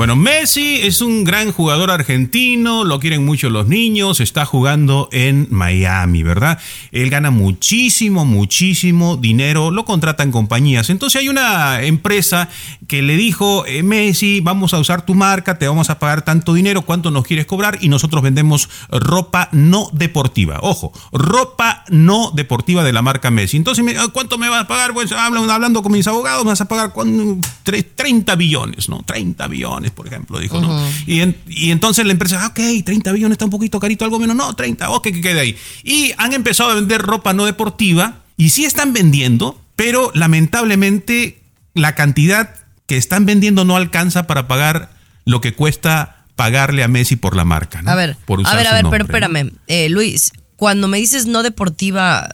[0.00, 5.46] Bueno, Messi es un gran jugador argentino, lo quieren mucho los niños, está jugando en
[5.50, 6.58] Miami, ¿verdad?
[6.90, 10.88] Él gana muchísimo, muchísimo dinero, lo contratan compañías.
[10.88, 12.48] Entonces hay una empresa
[12.88, 16.54] que le dijo, eh, Messi, vamos a usar tu marca, te vamos a pagar tanto
[16.54, 17.76] dinero, ¿cuánto nos quieres cobrar?
[17.82, 20.60] Y nosotros vendemos ropa no deportiva.
[20.62, 23.58] Ojo, ropa no deportiva de la marca Messi.
[23.58, 24.94] Entonces, me- ¿cuánto me vas a pagar?
[24.94, 29.02] Pues hablan- hablando con mis abogados, me vas a pagar con tre- 30 billones, ¿no?
[29.04, 30.88] 30 billones, por ejemplo, dijo, ¿no?
[31.06, 34.18] Y, en- y entonces la empresa, ah, ok, 30 billones está un poquito carito, algo
[34.18, 35.56] menos, no, 30, ok, que quede ahí.
[35.84, 41.40] Y han empezado a vender ropa no deportiva y sí están vendiendo, pero lamentablemente
[41.74, 42.54] la cantidad
[42.86, 44.90] que están vendiendo no alcanza para pagar
[45.24, 47.90] lo que cuesta pagarle a Messi por la marca, ¿no?
[47.90, 49.36] A ver, Por usar a ver, a ver, nombre, pero ¿no?
[49.38, 49.52] espérame.
[49.68, 52.28] Eh, Luis, cuando me dices no deportiva,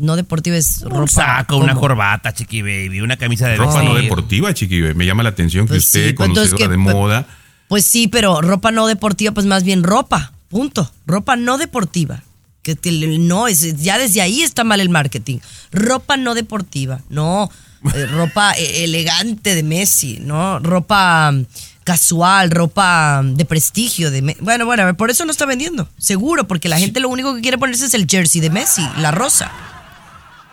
[0.00, 0.98] no deportiva es ropa.
[1.00, 4.80] Un saco, una corbata, Chiqui Baby, una camisa de Ropa no deportiva, chiqui.
[4.94, 7.26] Me llama la atención que Pues usted, sí, pues conocedora que- de moda,
[7.68, 10.32] Pues sí, pero ropa no deportiva, pues más bien ropa.
[10.48, 10.90] Punto.
[11.06, 12.22] Ropa no deportiva.
[12.62, 15.38] Que, que no, es, ya desde ahí está mal el marketing.
[15.72, 17.00] Ropa no deportiva.
[17.10, 17.50] No.
[17.94, 20.58] eh, ropa eh, elegante de Messi, ¿no?
[20.60, 21.44] Ropa mm,
[21.84, 24.40] casual, ropa mm, de prestigio de Messi.
[24.42, 25.88] Bueno, bueno, por eso no está vendiendo.
[25.98, 29.10] Seguro, porque la gente lo único que quiere ponerse es el jersey de Messi, la
[29.10, 29.50] rosa.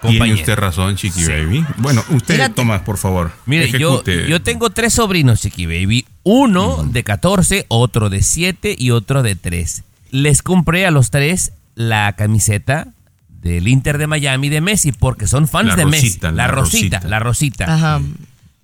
[0.07, 1.65] Tiene usted razón, Chiqui Baby.
[1.77, 2.55] Bueno, usted, Fíjate.
[2.55, 3.31] Tomás, por favor.
[3.45, 4.29] Mire, yo, ejecute.
[4.29, 6.05] yo tengo tres sobrinos, Chiqui Baby.
[6.23, 9.83] Uno de 14, otro de 7 y otro de 3.
[10.11, 12.87] Les compré a los tres la camiseta
[13.29, 16.19] del Inter de Miami de Messi porque son fans La de rosita, Messi.
[16.21, 17.09] La, la rosita, rosita.
[17.09, 17.73] la rosita.
[17.73, 18.01] Ajá.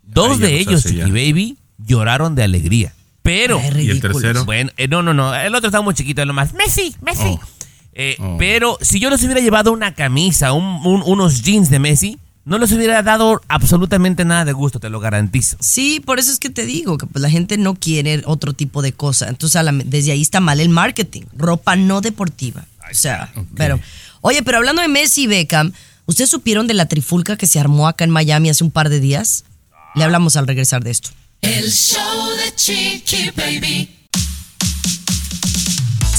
[0.04, 1.06] Dos de los ellos, ya.
[1.06, 2.94] Chiqui Baby, lloraron de alegría.
[3.22, 3.60] Pero...
[3.60, 4.46] Ay, ¿Y el tercero?
[4.46, 5.34] Bueno, eh, no, no, no.
[5.36, 6.54] El otro está muy chiquito, nomás.
[6.54, 7.24] Messi, Messi.
[7.28, 7.40] Oh.
[7.94, 8.36] Eh, Oh.
[8.40, 12.58] Pero si yo les hubiera llevado una camisa, un- un- unos jeans de Messi, no
[12.58, 15.58] les hubiera dado absolutamente nada de gusto, te lo garantizo.
[15.60, 18.82] Sí, por eso es que te digo que pues, la gente no quiere otro tipo
[18.82, 19.28] de cosa.
[19.30, 21.24] Entonces, la- desde ahí está mal el marketing.
[21.38, 22.66] Ropa no deportiva.
[22.90, 23.80] O sea, pero.
[24.22, 25.72] Oye, pero hablando de Messi y Beckham,
[26.06, 29.00] ¿ustedes supieron de la trifulca que se armó acá en Miami hace un par de
[29.00, 29.44] días?
[29.96, 31.10] Le hablamos al regresar de esto.
[31.42, 33.90] El show de Chiqui Baby.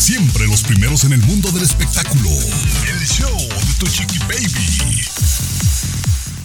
[0.02, 2.28] Siempre los primeros en el mundo del espectáculo.
[2.28, 5.00] El show de tu chiqui baby.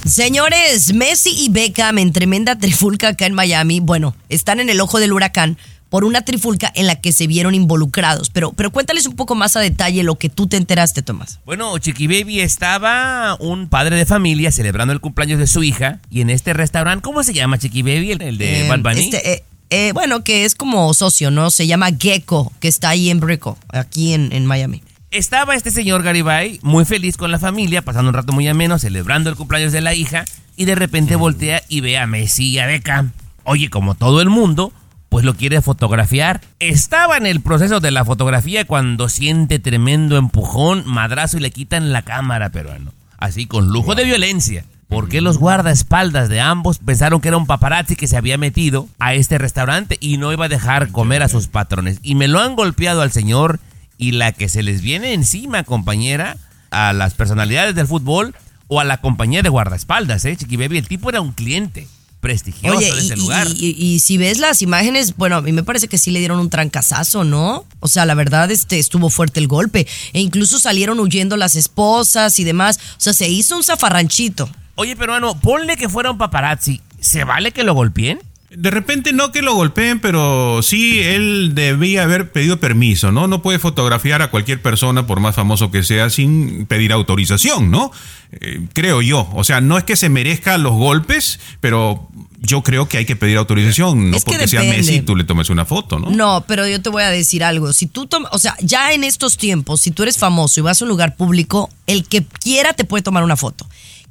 [0.05, 3.79] Señores, Messi y Beckham en tremenda trifulca acá en Miami.
[3.79, 5.57] Bueno, están en el ojo del huracán
[5.89, 8.29] por una trifulca en la que se vieron involucrados.
[8.29, 11.39] Pero, pero cuéntales un poco más a detalle lo que tú te enteraste, Tomás.
[11.43, 16.21] Bueno, Chiqui Baby estaba un padre de familia celebrando el cumpleaños de su hija y
[16.21, 18.11] en este restaurante, ¿cómo se llama Chiqui Baby?
[18.11, 18.99] El, el de Eh, Bad Bunny.
[19.05, 21.49] este, eh, eh, bueno, que es como socio, ¿no?
[21.49, 24.84] Se llama Gecko, que está ahí en Brico, aquí en, en Miami.
[25.12, 29.30] Estaba este señor Garibay muy feliz con la familia, pasando un rato muy ameno, celebrando
[29.30, 30.25] el cumpleaños de la hija,
[30.56, 33.12] y de repente voltea y ve a Messi y a Beckham.
[33.43, 34.73] Oye, como todo el mundo,
[35.10, 36.41] pues lo quiere fotografiar.
[36.60, 41.93] Estaba en el proceso de la fotografía cuando siente tremendo empujón, madrazo y le quitan
[41.93, 42.91] la cámara peruano.
[43.17, 44.65] Así con lujo de violencia.
[44.89, 49.13] Porque los guardaespaldas de ambos pensaron que era un paparazzi que se había metido a
[49.15, 52.00] este restaurante y no iba a dejar comer a sus patrones?
[52.04, 53.60] Y me lo han golpeado al señor
[53.97, 56.38] y la que se les viene encima, compañera,
[56.71, 58.34] a las personalidades del fútbol
[58.67, 60.36] o a la compañía de guardaespaldas, ¿eh?
[60.38, 61.88] Chiqui Baby, el tipo era un cliente
[62.21, 63.47] prestigioso Oye, de ese y- lugar.
[63.56, 66.39] y- y si ves las imágenes, bueno, a mí me parece que sí le dieron
[66.39, 67.65] un trancazazo, ¿no?
[67.80, 69.86] O sea, la verdad, este, estuvo fuerte el golpe.
[70.13, 72.80] E incluso salieron huyendo las esposas y demás.
[72.97, 74.50] O sea, se hizo un zafarranchito.
[74.79, 76.81] Oye, peruano, ponle que fuera un paparazzi.
[76.99, 78.19] ¿Se vale que lo golpeen?
[78.51, 83.27] De repente no que lo golpeen, pero sí él debía haber pedido permiso, ¿no?
[83.27, 87.91] No puede fotografiar a cualquier persona, por más famoso que sea, sin pedir autorización, ¿no?
[88.31, 89.27] Eh, creo yo.
[89.33, 92.07] O sea, no es que se merezca los golpes, pero
[92.39, 94.61] yo creo que hay que pedir autorización, no Es que porque sea.
[94.61, 96.11] Messi tú le tomes una foto, ¿no?
[96.11, 97.73] No, pero yo te voy a decir algo.
[97.73, 100.79] Si tú tomas, o sea, ya en estos tiempos, si tú eres famoso y vas
[100.79, 103.67] a un lugar público, el que quiera te puede tomar una foto.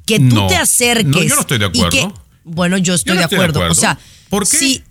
[0.07, 0.47] Que tú No.
[0.47, 1.07] te acerques.
[1.07, 2.23] No, yo no estoy de y que- acuerdo.
[2.45, 3.59] bueno, yo estoy, no de, estoy de acuerdo.
[3.61, 3.73] acuerdo.
[3.73, 3.99] O sea,
[4.31, 4.57] ¿Por qué?
[4.57, 4.85] si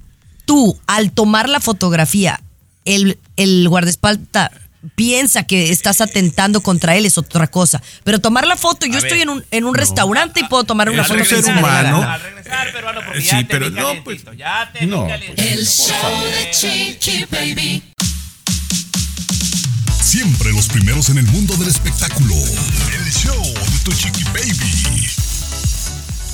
[0.45, 2.41] tú al tomar la fotografía,
[2.83, 4.51] el, el guardaespaldas
[4.95, 7.81] piensa que estás atentando contra él es otra cosa.
[8.03, 11.01] Pero tomar la foto, yo estoy en un, en un restaurante y puedo tomar una
[11.01, 12.03] Es foto ser humano.
[12.03, 15.07] Al regresar, peruano, porque Sí, ya te pero no, calientito, pues, ya te no.
[15.07, 17.83] El show de Chiqui Baby.
[20.05, 22.35] Siempre los primeros en el mundo del espectáculo.
[22.35, 25.07] El show de tu chiqui baby.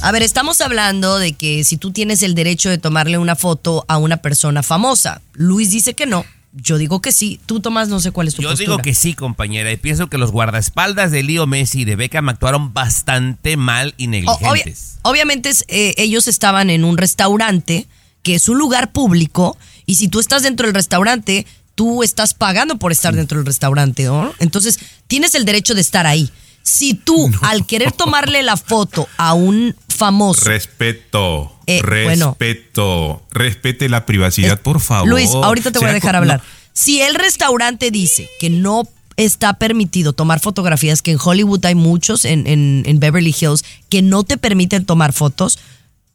[0.01, 3.85] A ver, estamos hablando de que si tú tienes el derecho de tomarle una foto
[3.87, 5.21] a una persona famosa.
[5.31, 6.25] Luis dice que no.
[6.51, 7.39] Yo digo que sí.
[7.45, 8.71] Tú, Tomás, no sé cuál es tu Yo postura.
[8.71, 12.27] digo que sí, compañera, y pienso que los guardaespaldas de Leo Messi y de Beckham
[12.27, 14.97] actuaron bastante mal y negligentes.
[15.03, 17.87] obviamente eh, ellos estaban en un restaurante
[18.21, 22.77] que es un lugar público y si tú estás dentro del restaurante, tú estás pagando
[22.77, 24.33] por estar dentro del restaurante, ¿no?
[24.39, 26.29] Entonces, tienes el derecho de estar ahí.
[26.63, 30.41] Si tú, al querer tomarle la foto a un famoso...
[30.45, 32.35] Respeto, Eh, bueno.
[32.39, 35.07] respeto, respete la privacidad, por favor.
[35.09, 36.39] Luis, ahorita te voy a dejar hablar.
[36.39, 41.75] no, Si el restaurante dice que no está permitido tomar fotografías, que en Hollywood hay
[41.75, 45.59] muchos, en, en- en Beverly Hills, que no te permiten tomar fotos,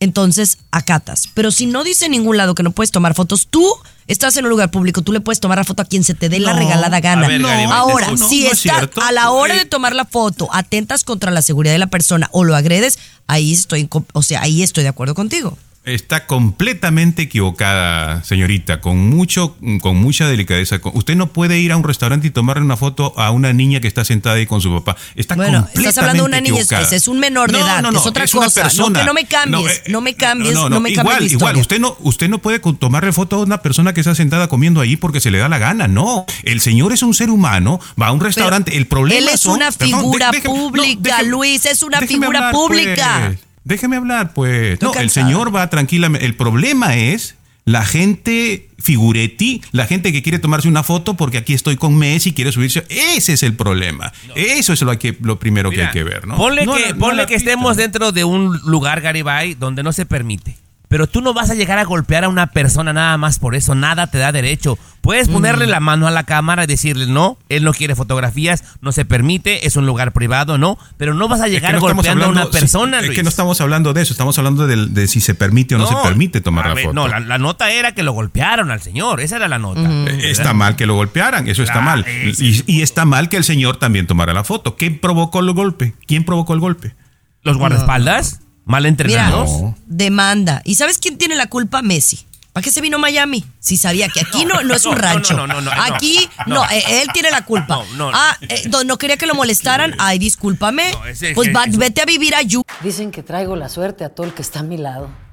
[0.01, 1.29] entonces acatas.
[1.35, 3.67] Pero si no dice en ningún lado que no puedes tomar fotos, tú
[4.07, 6.29] estás en un lugar público, tú le puedes tomar la foto a quien se te
[6.29, 7.27] dé la regalada gana.
[7.27, 10.49] Ver, Ahora, no, no, si no es a la hora Eh, de tomar la foto,
[10.53, 14.63] atentas contra la seguridad de la persona o lo agredes, ahí estoy, o sea, ahí
[14.63, 15.57] estoy de acuerdo contigo.
[15.87, 20.81] Está completamente equivocada, señorita, con mucho, con mucha delicadeza.
[20.95, 23.87] Usted no puede ir a un restaurante y tomarle una foto a una niña que
[23.87, 24.97] está sentada ahí con su papá.
[25.15, 28.05] Está Bueno, completamente estás hablando de una niña, es- es un menor de edad, es
[28.05, 28.65] otra es una cosa.
[28.77, 31.97] No, que no me cambies, no me cambies, no me cambies Igual, igual, usted no,
[32.01, 35.31] usted no puede tomarle foto a una persona que está sentada comiendo ahí porque se
[35.31, 35.87] le da la gana.
[35.87, 38.77] No, el señor es un ser humano, va a un restaurante.
[38.77, 42.27] el problema Él es son- una figura déjeme- no, pública, déjeme- Luis, es una figura
[42.39, 43.23] hablar, pública.
[43.29, 43.46] pues.
[43.67, 44.81] Déjeme hablar, pues.
[44.81, 46.25] No, el señor va tranquilamente.
[46.25, 51.53] El problema es la gente figuretti, la gente que quiere tomarse una foto porque aquí
[51.53, 52.87] estoy con Messi y quiere subirse.
[52.89, 54.13] Ese es el problema.
[54.37, 56.37] Eso es lo, que, lo primero que hay que ver, ¿no?
[56.37, 60.07] Ponle No que, no ponle que estemos dentro de un lugar, Garibay, donde no se
[60.07, 60.57] permite.
[60.97, 63.75] Pero tú no vas a llegar a golpear a una persona nada más por eso,
[63.75, 64.79] nada te da derecho.
[65.03, 68.93] Puedes ponerle la mano a la cámara y decirle, no, él no quiere fotografías, no
[68.93, 70.79] se permite, es un lugar privado, no.
[70.97, 73.05] Pero no vas a Es que llegar no estamos golpeando a una sí, persona, es
[73.09, 73.19] Luis.
[73.19, 75.97] que no estamos hablando de eso, estamos hablando de, si se permite o no, se
[76.03, 76.95] permite tomar la foto.
[76.95, 79.83] No, la, la nota era que lo golpearon al señor, esa era la nota.
[79.83, 82.07] Eh, Está mal que lo golpearan, eso está mal.
[82.09, 84.77] Y, y está mal que el señor también tomara la foto.
[84.77, 85.93] ¿Quién provocó el golpe?
[86.07, 86.95] ¿Quién provocó el golpe?
[87.43, 88.41] ¿Los guardaespaldas?
[88.67, 89.51] ¿Mal Mira, entrenados?
[89.87, 90.61] demanda.
[90.65, 91.81] ¿Y sabes quién tiene la culpa?
[91.83, 92.27] Messi.
[92.53, 93.45] ¿Para qué se vino a Miami?
[93.61, 95.35] Si sabía que aquí no, no es un No, no, rancho.
[95.37, 95.83] no, no, no, no.
[95.83, 96.65] aquí no, No.
[96.71, 97.77] eh, él tiene la culpa.
[97.77, 98.11] No, no.
[98.13, 99.95] Ah, eh, no, no quería que lo molestaran.
[99.99, 100.91] Ay, discúlpame.
[100.93, 102.63] No, ese- pues va- vete a vivir a Yu.
[102.83, 105.11] Dicen que traigo la suerte a todo el que está a mi lado.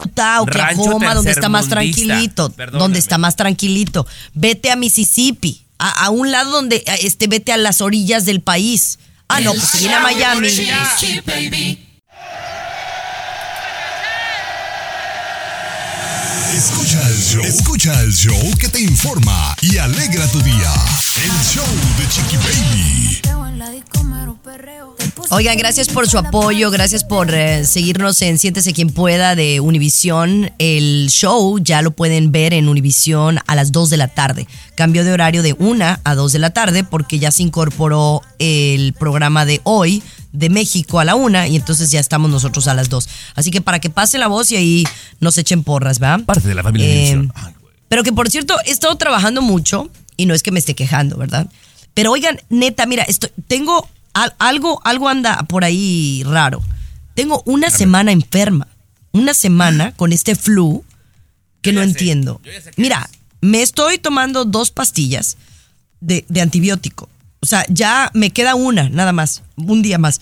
[0.00, 2.50] Utah, Oklahoma, donde está más tranquilito.
[2.50, 2.82] Perdóname.
[2.84, 4.06] Donde está más tranquilito.
[4.32, 5.64] Vete a Mississippi.
[5.78, 9.00] A, a un lado donde, este, vete a las orillas del país.
[9.26, 10.50] Ah, no, pues se viene a Miami.
[10.50, 11.84] Chiqui baby.
[16.54, 17.42] Escucha el show.
[17.44, 20.72] Escucha el show que te informa y alegra tu día.
[21.22, 21.66] El show
[21.98, 23.20] de Chiqui Baby.
[25.30, 30.50] Oigan, gracias por su apoyo, gracias por eh, seguirnos en Siéntese quien pueda de Univisión.
[30.58, 34.46] El show ya lo pueden ver en Univisión a las 2 de la tarde.
[34.74, 38.94] Cambió de horario de 1 a 2 de la tarde porque ya se incorporó el
[38.94, 42.88] programa de hoy de México a la 1 y entonces ya estamos nosotros a las
[42.88, 43.08] 2.
[43.34, 44.84] Así que para que pase la voz y ahí
[45.20, 46.24] nos echen porras, ¿verdad?
[46.24, 47.28] Parte de la familia Eh.
[47.34, 47.74] Ay, güey.
[47.88, 51.16] pero que por cierto, he estado trabajando mucho y no es que me esté quejando,
[51.16, 51.48] ¿verdad?
[51.94, 56.62] Pero oigan, neta, mira, estoy, tengo al- algo, algo anda por ahí raro.
[57.14, 58.68] Tengo una semana enferma,
[59.12, 60.84] una semana con este flu
[61.62, 62.40] que no entiendo.
[62.76, 63.08] Mira,
[63.40, 65.36] me estoy tomando dos pastillas
[66.00, 67.08] de, de antibiótico.
[67.40, 70.20] O sea, ya me queda una, nada más, un día más.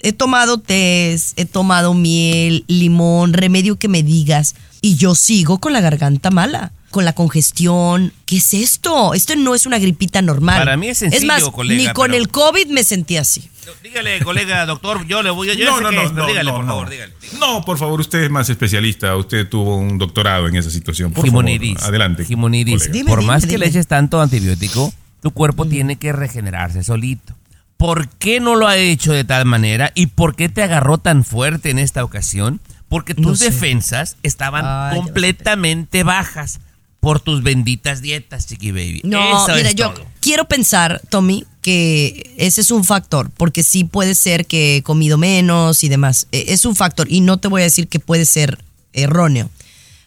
[0.00, 5.72] He tomado test, he tomado miel, limón, remedio que me digas, y yo sigo con
[5.72, 8.12] la garganta mala, con la congestión.
[8.26, 9.14] ¿Qué es esto?
[9.14, 10.58] Esto no es una gripita normal.
[10.58, 13.48] Para mí es sencillo, Es más, colega, ni con pero- el COVID me sentí así.
[13.82, 15.54] Dígale, colega, doctor, yo le voy a...
[15.54, 16.70] Yo No, no, no, es, no, dígale, no, por no.
[16.72, 17.12] favor, dígale.
[17.38, 19.14] No, por favor, usted es más especialista.
[19.16, 21.12] Usted tuvo un doctorado en esa situación.
[21.12, 21.74] Por Gimonidis.
[21.74, 22.24] favor, adelante.
[22.24, 22.90] Gimonidis.
[22.90, 24.90] Dime, Por dime, más que le eches tanto antibiótico,
[25.20, 27.34] tu cuerpo tiene que regenerarse solito.
[27.76, 29.92] ¿Por qué no lo ha hecho de tal manera?
[29.94, 32.60] ¿Y por qué te agarró tan fuerte en esta ocasión?
[32.88, 33.46] Porque tus No sé.
[33.46, 36.58] defensas estaban Ay, completamente bajas
[37.00, 39.00] por tus benditas dietas, chiqui baby.
[39.04, 40.04] No, Eso mira, es yo todo.
[40.20, 45.16] quiero pensar, Tommy, que ese es un factor, porque sí puede ser que he comido
[45.18, 46.26] menos y demás.
[46.32, 48.58] Eh, Es un factor, y no te voy a decir que puede ser
[48.92, 49.48] erróneo.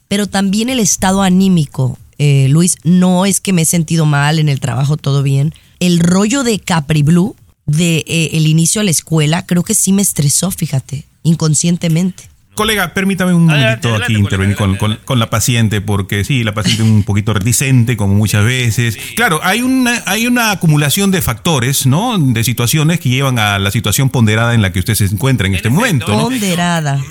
[0.10, 4.47] Pero también el estado anímico, eh, Luis, no es que me he sentido mal en
[4.47, 5.53] el trabajo, todo bien.
[5.79, 9.91] El rollo de Capri Blue, de eh, el inicio a la escuela, creo que sí
[9.91, 12.29] me estresó, fíjate, inconscientemente.
[12.53, 15.79] Colega, permítame un Adelante, momentito adelante, aquí colega, intervenir con, adelante, con- con la paciente,
[15.81, 18.97] porque sí, la paciente es un poquito reticente, como muchas veces.
[19.15, 22.17] Claro, hay una, hay una acumulación de factores, ¿no?
[22.19, 25.55] De situaciones que llevan a la situación ponderada en la que usted se encuentra en
[25.55, 25.79] este efecto.
[25.79, 26.23] momento, ¿no?
[26.23, 27.01] Ponderada.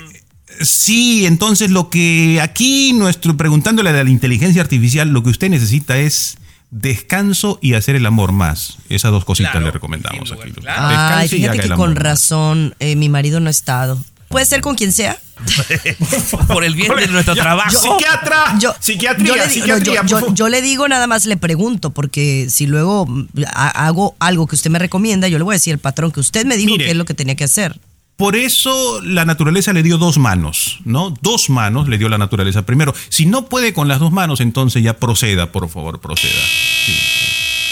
[0.59, 5.97] Sí, entonces lo que aquí, nuestro, preguntándole a la inteligencia artificial, lo que usted necesita
[5.97, 6.37] es
[6.69, 8.77] descanso y hacer el amor más.
[8.89, 10.49] Esas dos cositas Claro, le recomendamos sin aquí.
[10.49, 11.15] lugar, claro.
[11.17, 13.99] Ay, fíjate que el con razón eh, mi marido no ha estado.
[14.29, 15.17] Puede ser con quien sea.
[16.47, 17.71] por el bien de nuestro trabajo.
[17.77, 22.65] Psiquiatra, Yo, psiquiatría, yo le, no, yo- le digo nada más le pregunto, porque si
[22.67, 25.79] luego mm, ha- hago algo que usted me recomienda, yo le voy a decir al
[25.79, 26.85] patrón que usted me dijo Mire.
[26.85, 27.77] que es lo que tenía que hacer.
[28.21, 31.11] Por eso la naturaleza le dio dos manos, ¿no?
[31.21, 32.61] Dos manos le dio la naturaleza.
[32.67, 36.39] Primero, si no puede con las dos manos, entonces ya proceda, por favor, proceda.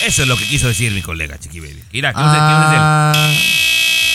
[0.07, 1.83] Eso es lo que quiso decir mi colega, chiqui baby.
[1.93, 3.68] Mira, ¿qué no sé- qué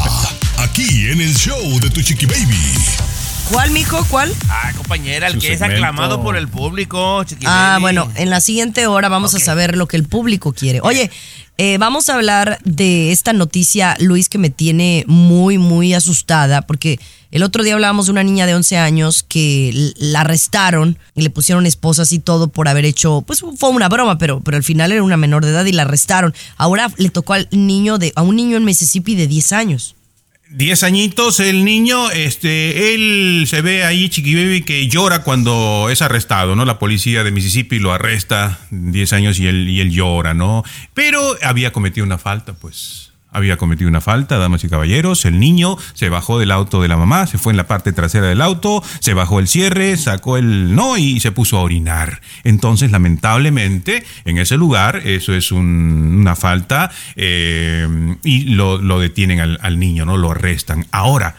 [0.59, 2.75] Aquí en el show de tu Chiqui Baby.
[3.51, 4.05] ¿Cuál, mijo?
[4.11, 4.35] ¿Cuál?
[4.51, 7.81] Ah, compañera, el Su que es aclamado por el público, Chiqui Ah, Baby.
[7.81, 10.81] bueno, en la siguiente hora vamos a saber lo que el público quiere.
[10.83, 11.11] Oye,
[11.59, 17.01] eh, vamos a hablar de esta noticia, Luis, que me tiene muy, muy asustada, porque
[17.33, 21.31] el otro día hablábamos de una niña de 11 años que la arrestaron y le
[21.31, 24.93] pusieron esposas y todo por haber hecho, pues fue una broma, pero, pero al final
[24.93, 26.33] era una menor de edad y la arrestaron.
[26.57, 29.97] Ahora le tocó al niño de, a un niño en Mississippi de 10 años.
[30.51, 36.57] Diez añitos, el niño, este, él se ve ahí, Chiqui que llora cuando es arrestado,
[36.57, 36.65] ¿no?
[36.65, 40.65] La policía de Mississippi lo arresta, 10 años, y él, y él llora, ¿no?
[40.95, 43.08] Pero había cometido una falta, pues.
[43.31, 45.25] Había cometido una falta, damas y caballeros.
[45.27, 48.27] El niño se bajó del auto de la mamá, se fue en la parte trasera
[48.27, 52.23] del auto, se bajó el cierre, sacó el no y se puso a orinar.
[52.45, 59.59] Entonces, lamentablemente, en ese lugar, eso es un- una falta eh, y lo, detienen al,
[59.63, 60.17] al niño, ¿no?
[60.17, 60.87] Lo arrestan.
[60.91, 61.37] Ahora,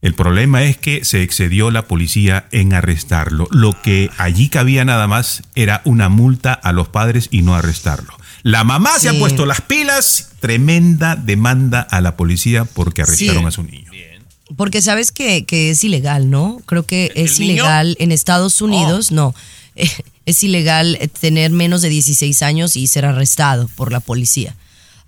[0.00, 3.46] el problema es que se excedió la policía en arrestarlo.
[3.52, 8.12] Lo que allí cabía nada más era una multa a los padres y no arrestarlo.
[8.42, 13.46] La mamá se ha puesto las pilas, tremenda demanda a la policía porque arrestaron Sí.
[13.46, 13.90] a su niño.
[14.56, 16.60] Porque sabes que, que es ilegal, ¿no?
[16.66, 17.52] Creo que es niño?
[17.54, 19.34] ilegal en Estados Unidos, no.
[19.76, 19.88] eh,
[20.26, 24.54] Es ilegal eh, tener menos de 16 años y ser arrestado por la policía.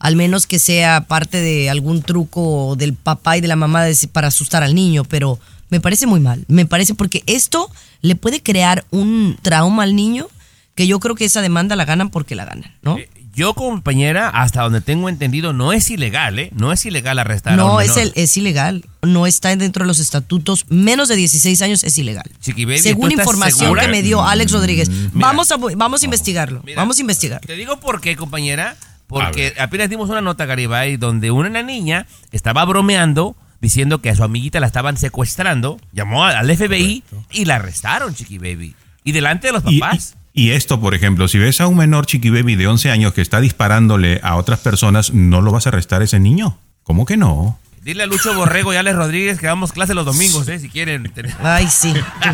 [0.00, 4.28] Al menos que sea parte de algún truco del papá y de la mamá para
[4.28, 5.38] asustar al niño, pero
[5.70, 6.44] me parece muy mal.
[6.48, 7.70] Me parece porque esto
[8.02, 10.26] le puede crear un trauma al niño
[10.74, 12.96] que yo creo que esa demanda la ganan porque la ganan, ¿no?
[13.34, 16.50] Yo, compañera, hasta donde tengo entendido, no es ilegal, ¿eh?
[16.54, 18.12] No es ilegal arrestar a No, un es, menor.
[18.14, 18.84] el, es ilegal.
[19.02, 20.66] No está dentro de los estatutos.
[20.68, 22.30] Menos de 16 años es ilegal.
[22.40, 23.82] Chiqui Baby, Según ¿tú estás información segura?
[23.82, 24.88] que me dio Alex Rodríguez.
[24.88, 25.10] Mira.
[25.14, 26.62] vamos a, vamos a investigarlo.
[26.64, 27.40] Mira, vamos a investigar.
[27.40, 28.76] Te digo por qué, compañera.
[28.80, 34.14] A Porque apenas dimos una nota, Garibay, donde una niña estaba bromeando diciendo que a
[34.14, 38.74] su amiguita la estaban secuestrando, llamó al FBI y la arrestaron, Chiqui Baby.
[39.04, 40.16] Y delante de los Y, papás.
[40.34, 43.22] Y esto, por ejemplo, si ves a un menor Chiqui Baby de 11 años que
[43.22, 46.58] está disparándole a otras personas, ¿no lo vas a arrestar a ese niño?
[46.82, 47.58] ¿Cómo que no?
[47.82, 50.58] Dile a Lucho Borrego y a Alex Rodríguez que damos clase los domingos, ¿eh?
[50.58, 51.10] Si quieren.
[51.12, 51.92] tener- Ay, sí.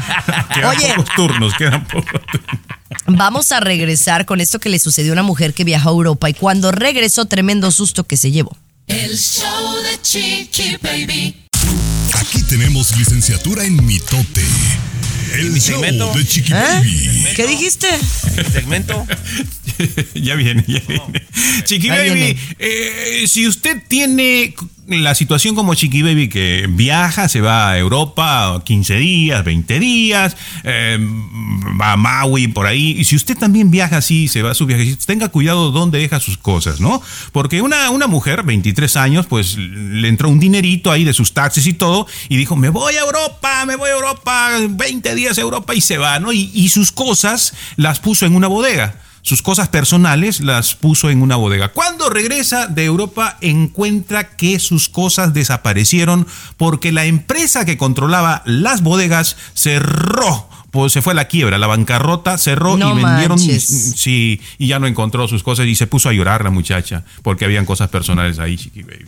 [0.54, 2.60] Quedan Oye, pocos turnos, quedan pocos turnos.
[3.06, 6.30] vamos a regresar con esto que le sucedió a una mujer que viajó a Europa
[6.30, 8.56] y cuando regresó, tremendo susto que se llevó.
[8.86, 11.36] El show de Chiqui Baby.
[12.14, 14.44] Aquí tenemos licenciatura en mitote.
[15.34, 16.12] El mi show segmento?
[16.14, 16.56] de Chiqui ¿Eh?
[16.56, 17.26] Baby.
[17.36, 17.86] ¿Qué dijiste?
[18.52, 19.06] Segmento.
[20.14, 21.26] ya viene, ya viene.
[21.64, 22.36] Chiqui Baby, viene.
[22.58, 24.54] eh, si usted tiene
[24.90, 30.36] la situación como Chiqui Baby que viaja, se va a Europa 15 días, 20 días,
[30.64, 30.98] eh,
[31.80, 34.66] va a Maui por ahí, y si usted también viaja así, se va a su
[34.66, 37.00] viajecito, tenga cuidado dónde deja sus cosas, ¿no?
[37.32, 41.66] Porque una, una mujer, 23 años, pues le entró un dinerito ahí de sus taxis
[41.66, 45.40] y todo, y dijo, me voy a Europa, me voy a Europa, 20 días a
[45.40, 46.32] Europa y se va, ¿no?
[46.32, 51.22] Y, y sus cosas las puso en una bodega sus cosas personales las puso en
[51.22, 51.68] una bodega.
[51.68, 58.82] Cuando regresa de Europa encuentra que sus cosas desaparecieron porque la empresa que controlaba las
[58.82, 60.48] bodegas cerró.
[60.70, 63.94] Pues se fue a la quiebra, la bancarrota cerró No y vendieron manches.
[63.96, 67.44] sí, y ya no encontró sus cosas y se puso a llorar la muchacha porque
[67.44, 69.06] habían cosas personales ahí, chiqui baby.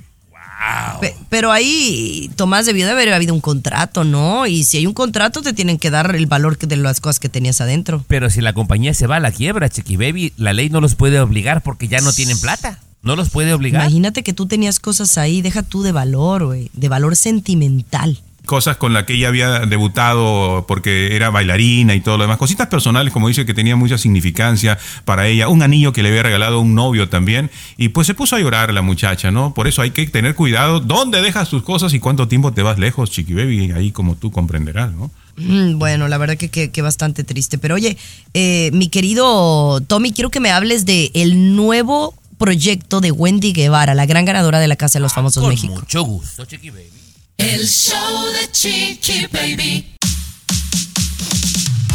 [1.00, 4.46] Pe- Pero ahí, Tomás, debió de haber habido un contrato, ¿no?
[4.46, 7.18] Y si hay un contrato, te tienen que dar el valor que- de las cosas
[7.20, 8.04] que tenías adentro.
[8.08, 10.94] Pero si la compañía se va a la quiebra, Chiqui Baby, la ley no los
[10.94, 12.78] puede obligar porque ya no tienen plata.
[13.02, 13.82] No los puede obligar.
[13.82, 18.20] Imagínate que tú tenías cosas ahí, deja tú de valor, güey, de valor sentimental.
[18.46, 22.66] Cosas con las que ella había debutado porque era bailarina y todo lo demás, cositas
[22.66, 26.60] personales, como dice, que tenía mucha significancia para ella, un anillo que le había regalado
[26.60, 29.54] un novio también, y pues se puso a llorar la muchacha, ¿no?
[29.54, 32.78] Por eso hay que tener cuidado dónde dejas tus cosas y cuánto tiempo te vas
[32.78, 35.10] lejos, chiqui baby, ahí como tú comprenderás, ¿no?
[35.36, 37.58] Mm, Bueno, la verdad que, que, que bastante triste.
[37.58, 37.96] Pero oye,
[38.34, 43.94] eh, mi querido Tommy, quiero que me hables de el nuevo proyecto de Wendy Guevara,
[43.94, 45.74] la gran ganadora de la Casa de los Famosos Con México.
[45.74, 47.01] mucho gusto, Chiqui Baby.
[47.38, 49.96] El show de Chiqui Baby.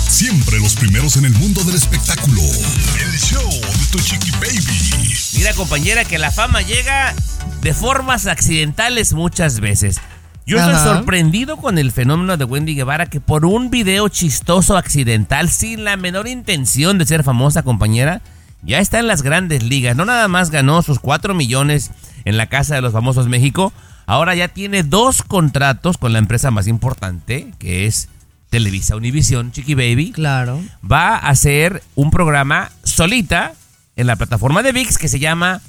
[0.09, 2.41] Siempre los primeros en el mundo del espectáculo.
[2.41, 5.13] El show de tu chiqui baby.
[5.33, 7.13] Mira, compañera, que la fama llega
[7.61, 9.97] de formas accidentales muchas veces.
[10.45, 10.95] Yo estoy Ajá.
[10.95, 15.97] sorprendido con el fenómeno de Wendy Guevara que por un video chistoso accidental sin la
[15.97, 18.21] menor intención de ser famosa compañera,
[18.63, 19.95] ya está en las grandes ligas.
[19.95, 21.91] No nada más ganó sus 4 millones
[22.25, 23.71] en la Casa de los Famosos México,
[24.07, 28.09] ahora ya tiene dos contratos con la empresa más importante, que es
[28.49, 30.13] Televisa Univisión, Chiqui Baby.
[30.13, 30.63] Claro.
[30.89, 33.53] Va a hacer un programa solita
[33.95, 35.61] en la plataforma de VIX que se llama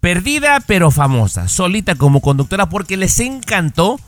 [0.00, 3.98] Perdida pero famosa, solita como conductora porque les encantó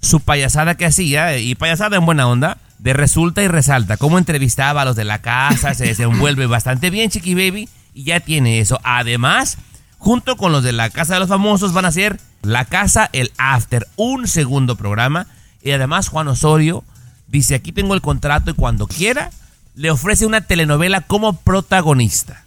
[0.00, 4.82] su payasada que hacía, y payasada en buena onda, de resulta y resalta, cómo entrevistaba
[4.82, 8.80] a los de la casa, se desenvuelve bastante bien Chiqui Baby y ya tiene eso.
[8.82, 9.58] Además,
[10.00, 13.30] junto con los de la Casa de los Famosos van a hacer La Casa, el
[13.36, 15.26] After, un segundo programa.
[15.62, 16.82] Y además Juan Osorio
[17.28, 19.30] dice, aquí tengo el contrato y cuando quiera
[19.76, 22.44] le ofrece una telenovela como protagonista.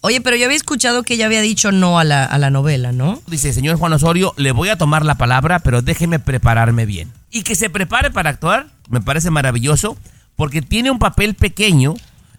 [0.00, 2.92] Oye, pero yo había escuchado que ella había dicho no a la, a la novela,
[2.92, 3.22] ¿no?
[3.28, 7.12] Dice, señor Juan Osorio, le voy a tomar la palabra, pero déjeme prepararme bien.
[7.30, 9.96] Y que se prepare para actuar, me parece maravilloso,
[10.34, 11.94] porque tiene un papel pequeño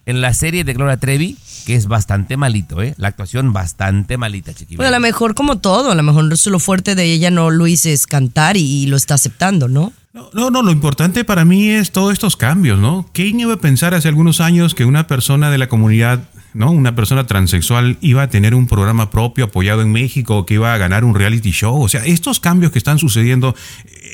[0.07, 2.95] en la serie de Gloria Trevi, que es bastante malito, ¿eh?
[2.97, 4.77] La actuación bastante malita, chiquillo.
[4.77, 7.85] Bueno, a lo mejor como todo, a lo mejor lo fuerte de ella no Luis
[7.85, 9.91] es cantar y, y lo está aceptando, ¿no?
[10.33, 13.07] No, no, lo importante para mí es todos estos cambios, ¿no?
[13.13, 16.21] ¿Quién iba a pensar hace algunos años que una persona de la comunidad,
[16.57, 16.71] ¿no?
[16.71, 20.77] Una persona transexual iba a tener un programa propio apoyado en México, que iba a
[20.77, 21.81] ganar un reality show?
[21.81, 23.55] O sea, estos cambios que están sucediendo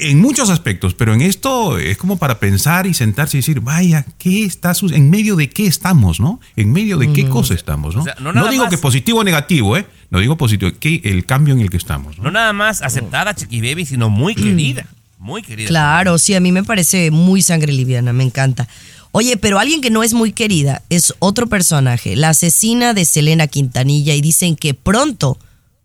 [0.01, 4.05] en muchos aspectos, pero en esto es como para pensar y sentarse y decir, vaya,
[4.17, 6.39] ¿qué está su- ¿En medio de qué estamos, no?
[6.55, 8.01] ¿En medio de qué cosa estamos, no?
[8.01, 9.85] O sea, no digo más- que positivo o negativo, ¿eh?
[10.09, 12.25] No digo positivo, que el cambio en el que estamos, ¿no?
[12.25, 14.85] No nada más aceptada, Chiqui Baby, sino muy querida.
[15.17, 15.69] Muy querida.
[15.69, 18.67] Claro, sí, a mí me parece muy sangre liviana, me encanta.
[19.15, 23.45] Oye, pero alguien que no es muy querida es otro personaje, la asesina de Selena
[23.45, 25.37] Quintanilla, y dicen que pronto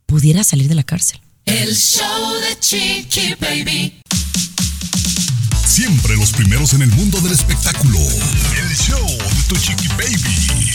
[0.06, 1.20] pudiera salir de la cárcel.
[1.44, 4.00] El show de Chiqui Baby.
[5.66, 7.98] Siempre los primeros en el mundo del espectáculo.
[7.98, 10.72] El show de tu chiqui baby.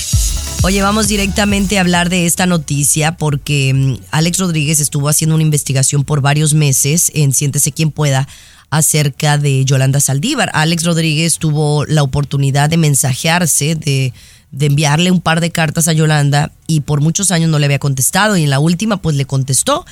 [0.62, 5.44] Oye, vamos directamente a hablar de esta noticia porque mm, Alex Rodríguez estuvo haciendo una
[5.44, 8.30] investigación por varios meses en Siéntese quien pueda
[8.70, 10.50] acerca de Yolanda Saldívar.
[10.54, 14.14] Alex Rodríguez tuvo la oportunidad de mensajearse, de,
[14.60, 18.38] enviarle un par de cartas a Yolanda y por muchos años no le había contestado
[18.38, 19.86] y en la última pues le contestó.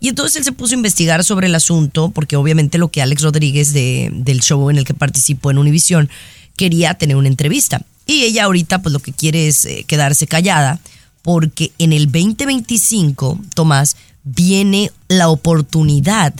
[0.00, 3.22] Y entonces él se puso a investigar sobre el asunto porque obviamente lo que Alex
[3.22, 6.08] Rodríguez de- del show en el que participó en Univisión
[6.56, 7.82] quería tener una entrevista.
[8.06, 10.78] Y ella ahorita pues lo que quiere es eh, quedarse callada
[11.22, 16.32] porque en el 2025, Tomás, viene la oportunidad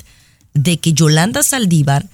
[0.57, 2.07] de que Yolanda Saldívar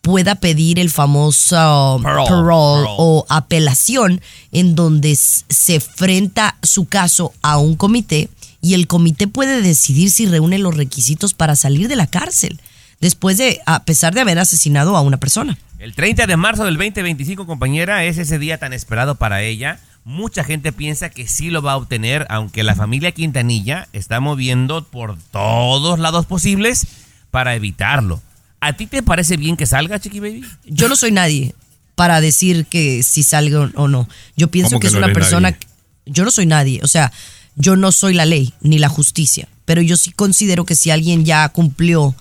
[0.00, 2.88] pueda pedir el famoso Parole, parole parole.
[2.98, 4.20] o apelación
[4.52, 8.30] en donde se enfrenta su caso a un comité
[8.62, 12.60] y el comité puede decidir si reúne los requisitos para salir de la cárcel
[13.00, 15.58] después de, a pesar de haber asesinado a una persona.
[15.78, 19.78] El 30 de marzo del 2025, compañera, es ese día tan esperado para ella.
[20.04, 24.84] Mucha gente piensa que sí lo va a obtener, aunque la familia Quintanilla está moviendo
[24.84, 26.86] por todos lados posibles
[27.30, 28.22] para evitarlo.
[28.60, 30.44] ¿A ti te parece bien que salga, Chiqui Baby?
[30.64, 31.54] Yo no soy nadie
[31.94, 34.08] para decir que si salgo o no.
[34.36, 35.50] Yo pienso ¿Cómo que, que es no una persona.
[35.50, 35.66] nadie?
[36.06, 36.80] Yo no soy nadie.
[36.82, 37.12] O sea,
[37.56, 39.48] yo no soy la ley ni la justicia.
[39.64, 42.14] Pero yo sí considero que si alguien ya cumplió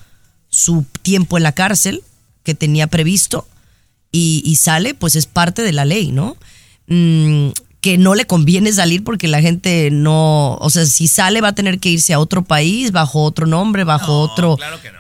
[0.50, 2.04] su tiempo en la cárcel
[2.44, 3.48] que tenía previsto
[4.12, 6.38] y, y sale, pues es parte de la ley, ¿no?
[6.88, 7.50] Mm,
[7.88, 11.56] que no le conviene salir porque la gente no, o sea, si sale va a
[11.56, 14.98] tener que irse a otro país bajo otro nombre, bajo otro Claro que no.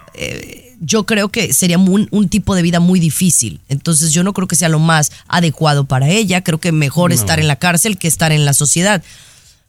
[0.79, 3.59] yo creo que sería un, un tipo de vida muy difícil.
[3.67, 6.45] Entonces yo no creo que sea lo más adecuado para ella.
[6.45, 9.03] Creo que mejor estar en la cárcel que estar en la sociedad.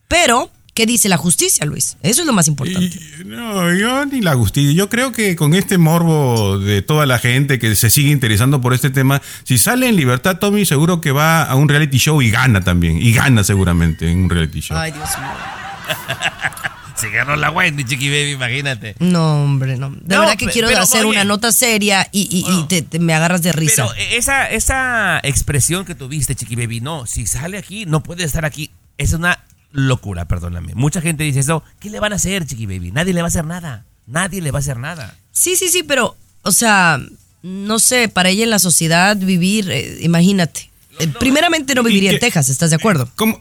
[0.06, 0.48] Pero,
[0.78, 1.96] ¿qué dice la justicia, Luis?
[2.04, 2.86] Eso es lo más importante.
[3.20, 4.70] Y- no, yo ni la justicia.
[4.72, 8.74] Yo creo que con este morbo de toda la gente que se sigue interesando por
[8.74, 12.30] este tema, si sale en libertad, Tommy seguro que va a un reality show y
[12.30, 13.02] gana también.
[13.04, 14.76] Y gana seguramente en un reality show.
[14.78, 15.28] Ay, Dios mío.
[16.94, 18.94] Se ganó la Wendy, Chiqui Baby, imagínate.
[18.98, 19.90] No, hombre, no.
[19.90, 21.10] De No, verdad que quiero pero, hacer oye.
[21.10, 23.86] una nota seria y, y- y te, te- me agarras de risa.
[23.86, 28.24] Pero eh, esa, esa expresión que tuviste, Chiqui Baby, no, si sale aquí, no puede
[28.24, 28.70] estar aquí.
[28.96, 29.38] Es una
[29.72, 30.74] locura, perdóname.
[30.74, 31.62] Mucha gente dice eso.
[31.78, 32.92] ¿Qué le van a hacer, Chiqui Baby?
[32.92, 33.84] Nadie le va a hacer nada.
[34.06, 35.16] Nadie le va a hacer nada.
[35.32, 37.00] Sí, sí, sí, pero, o sea,
[37.42, 40.70] no sé, para ella en la sociedad vivir, eh, imagínate.
[40.98, 43.08] Eh, primeramente no viviría en Texas, ¿estás de acuerdo?
[43.14, 43.40] ¿Cómo?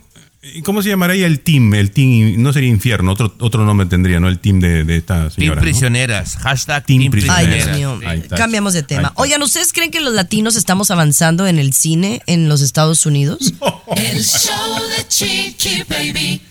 [0.53, 1.73] ¿Y ¿Cómo se llamaría el team?
[1.73, 4.27] El team, no sería infierno, otro, otro nombre tendría, ¿no?
[4.27, 5.55] El team de, de esta Team señora.
[5.55, 5.61] ¿no?
[5.61, 6.37] prisioneras.
[6.37, 7.67] Hashtag Team Team, prisioneras.
[7.67, 7.77] Ay.
[7.77, 8.23] Dios mío.
[8.37, 9.11] Cambiamos de tema.
[9.15, 13.53] Oigan, ¿ustedes creen que los latinos estamos avanzando en el cine en los Estados Unidos?
[13.95, 16.41] El show de Chiqui Baby.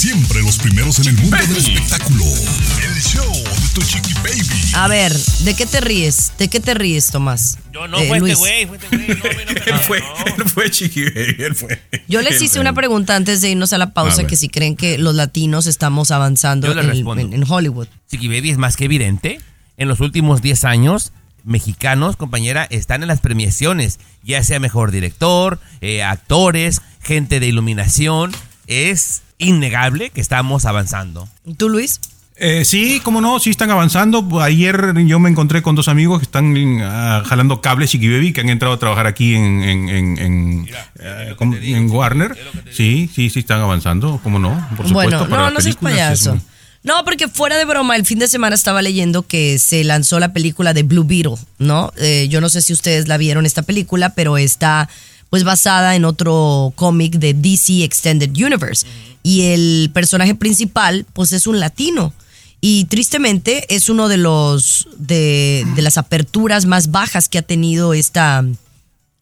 [0.00, 2.24] Siempre los primeros en el mundo del espectáculo.
[2.24, 4.72] El show de tu chiqui baby.
[4.72, 6.32] A ver, ¿de qué te ríes?
[6.38, 7.58] ¿De qué te ríes, Tomás?
[7.70, 8.32] Yo no, Eh, fue Luis.
[8.32, 9.08] este güey, fue este güey.
[9.08, 11.82] No, no, Él fue, él fue Chiqui Baby, él fue.
[12.08, 14.74] Yo les Él hice una pregunta antes de irnos a la pausa que si creen
[14.74, 17.88] que los latinos estamos avanzando en Hollywood.
[18.10, 19.38] Chiqui Baby es más que evidente.
[19.76, 21.12] En los últimos 10 años,
[21.44, 28.32] mexicanos, compañera, están en las premiaciones, ya sea mejor director, eh, actores, gente de iluminación.
[28.66, 31.28] Es innegable que estamos avanzando.
[31.56, 32.00] ¿Tú, Luis?
[32.36, 34.40] Eh, sí, cómo no, sí están avanzando.
[34.40, 38.48] Ayer yo me encontré con dos amigos que están ah, jalando cables Baby, que han
[38.48, 40.68] entrado a trabajar aquí en, en, en, en,
[41.00, 42.34] eh, Warner.
[42.70, 45.18] Sí, sí, sí están avanzando, cómo no, por supuesto.
[45.18, 46.40] bueno, para no, no seas payaso.
[46.82, 50.32] No, porque fuera de broma, el fin de semana estaba leyendo que se lanzó la
[50.32, 51.92] película de Blue Beetle, ¿no?
[51.98, 54.88] Eh, yo no sé si ustedes la vieron esta película, pero está
[55.28, 58.86] pues basada en otro cómic de DC Extended Universe.
[59.22, 62.12] Y el personaje principal, pues es un latino.
[62.60, 67.94] Y tristemente es uno de los de, de las aperturas más bajas que ha tenido
[67.94, 68.44] esta,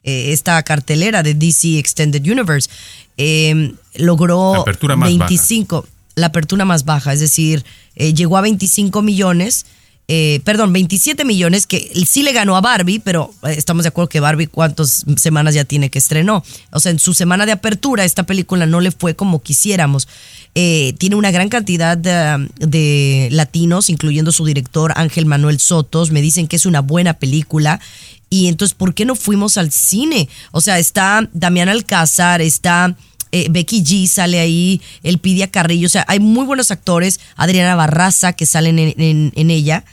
[0.02, 2.68] eh, esta cartelera de DC Extended Universe.
[3.16, 5.28] Eh, logró La apertura más baja.
[5.28, 9.66] 25, la apertura más baja, es decir, eh, llegó a 25 millones,
[10.10, 14.08] eh, perdón, 27 millones, que sí le ganó a Barbie, pero eh, estamos de acuerdo
[14.08, 16.42] que Barbie cuántas semanas ya tiene que estrenó.
[16.72, 20.08] O sea, en su semana de apertura esta película no le fue como quisiéramos.
[20.54, 26.10] Eh, tiene una gran cantidad de, latinos, incluyendo su director Ángel Manuel Sotos.
[26.10, 27.78] Me dicen que es una buena película.
[28.30, 30.28] Y entonces, ¿por qué no fuimos al cine?
[30.52, 32.96] O sea, está Damián Alcázar, está
[33.30, 38.32] eh, Becky G sale ahí, Elpidia Carrillo, o sea, hay muy buenos actores, Adriana Barraza
[38.32, 39.84] que salen en, en- en ella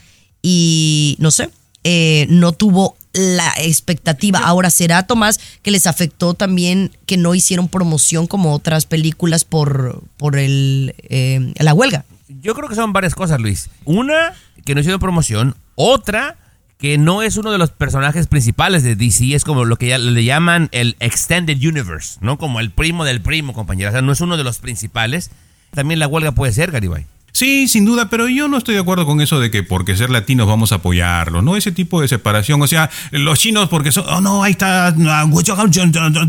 [0.47, 1.49] y no sé,
[1.83, 4.37] eh, no tuvo la expectativa.
[4.37, 10.03] Ahora será Tomás que les afectó también que no hicieron promoción como otras películas por,
[10.17, 12.05] por el, eh, la huelga.
[12.43, 13.71] Yo creo que son varias cosas, Luis.
[13.85, 14.33] Una,
[14.65, 15.55] que no hicieron promoción.
[15.73, 16.37] Otra,
[16.77, 19.33] que no es uno de los personajes principales de DC.
[19.33, 22.37] Es como lo que ya le llaman el Extended Universe, ¿no?
[22.37, 23.89] Como el primo del primo, compañera.
[23.89, 25.31] O sea, no es uno de los principales.
[25.71, 27.07] También la huelga puede ser, Garibay.
[27.35, 30.09] Sí, sin duda, pero yo no estoy de acuerdo con eso de que porque ser
[30.09, 31.57] latinos vamos a apoyarlo, ¿no?
[31.57, 35.25] Ese tipo de separación, o sea, los chinos porque son, oh no, ahí está ah,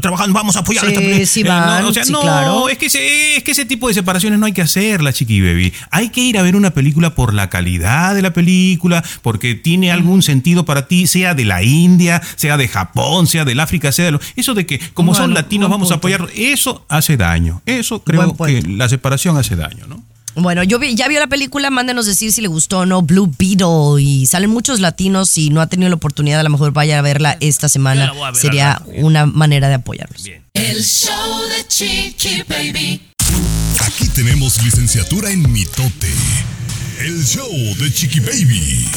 [0.01, 0.91] trabajando, vamos a apoyarlo.
[0.91, 2.69] Sí, esta peli- sí Eh, van, no, o sea, sí, no, claro.
[2.69, 5.73] es que, ese, es que ese tipo de separaciones no hay que hacerlas, chiqui baby.
[5.93, 9.93] Hay que ir a ver una película por la calidad de la película, porque tiene
[9.93, 14.07] algún sentido para ti, sea de la India, sea de Japón, sea del África, sea
[14.07, 14.21] de lo...
[14.35, 17.63] Eso de que como son latinos vamos a apoyarlo, eso hace daño.
[17.65, 20.03] Eso creo que la separación hace daño, ¿no?
[20.37, 23.33] Bueno, yo vi- ya vio la película, mándenos decir si le gustó o no, Blue
[23.39, 26.99] Beetle, y salen muchos latinos, si no ha tenido la oportunidad, a lo mejor vaya
[26.99, 30.23] a verla esta semana, ver sería una manera de apoyarlos.
[30.53, 33.01] El show de Chiqui Baby.
[33.81, 36.13] Aquí tenemos licenciatura en mitote.
[37.01, 38.89] El show de Chiqui Baby.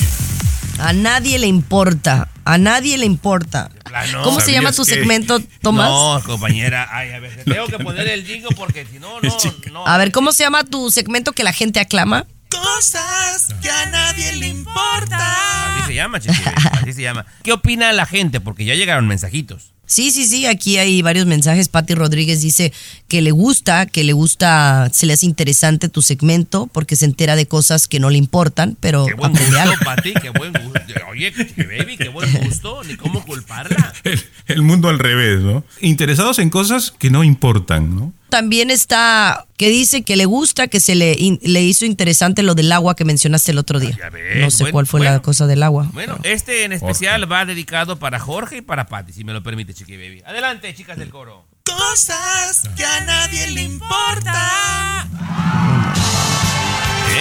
[0.80, 3.70] A nadie le importa, a nadie le importa.
[3.84, 4.24] plano.
[4.24, 5.90] ¿Cómo se llama tu ¿Sabías que- segmento, Tomás?
[5.90, 6.88] No, compañera.
[6.92, 9.38] Ay, a ver, te tengo que poner el jingo porque si no, no,
[9.72, 9.88] no.
[9.88, 12.26] A ver, ¿cómo se llama tu segmento que la gente aclama?
[12.50, 15.76] Cosas que a nadie le importa.
[15.78, 17.26] Así se llama, Chiqui Baby, Así se llama.
[17.44, 18.40] ¿Qué opina la gente?
[18.40, 19.74] Porque ya llegaron mensajitos.
[19.90, 21.68] Sí, sí, sí, aquí hay varios mensajes.
[21.68, 22.72] Patti Rodríguez dice
[23.08, 27.36] que le gusta, que le gusta, se le hace interesante tu segmento porque se entera
[27.36, 29.46] de cosas que no le importan, pero Qué buen gusto.
[29.84, 30.80] Pati, qué buen gusto.
[31.12, 32.84] Oye, Chiqui Baby, qué buen gusto.
[32.84, 33.92] Ni cómo culparla.
[34.04, 35.64] el, el mundo al revés, ¿no?
[35.82, 38.14] Interesados en cosas que no importan, ¿no?
[38.30, 42.54] También está que dice que le gusta, que se le, in- le hizo interesante lo
[42.54, 43.98] del agua que mencionaste el otro día.
[44.14, 45.90] Ves, no sé bueno, cuál fue la cosa del agua.
[45.94, 49.74] Bueno, este en especial va dedicado para Jorge y para Pati, si me lo permite,
[49.80, 50.22] Chiqui Baby.
[50.26, 51.46] Adelante, chicas del coro.
[51.64, 55.08] Cosas que a nadie le importa.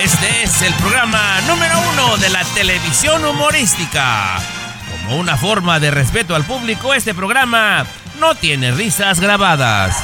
[0.03, 4.41] Este es el programa número uno de la televisión humorística.
[4.91, 7.87] Como una forma de respeto al público, este programa
[8.19, 9.97] no tiene risas grabadas.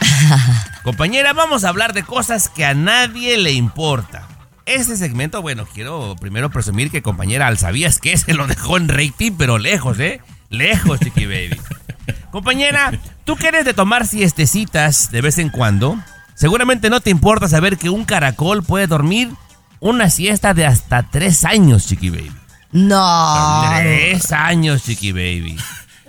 [0.82, 4.26] Compañera, vamos a hablar de cosas que a nadie le importa.
[4.64, 8.88] Este segmento, bueno, quiero primero presumir que compañera Al sabías que se lo dejó en
[8.88, 10.22] rating, pero lejos, ¿eh?
[10.50, 11.60] Lejos, Chiqui Baby.
[12.30, 12.92] Compañera,
[13.24, 15.98] tú que eres de tomar siestecitas de vez en cuando,
[16.34, 19.28] seguramente no te importa saber que un caracol puede dormir
[19.80, 22.32] una siesta de hasta tres años, Chiqui Baby.
[22.72, 23.62] No.
[23.78, 25.56] Tres años, Chiqui Baby.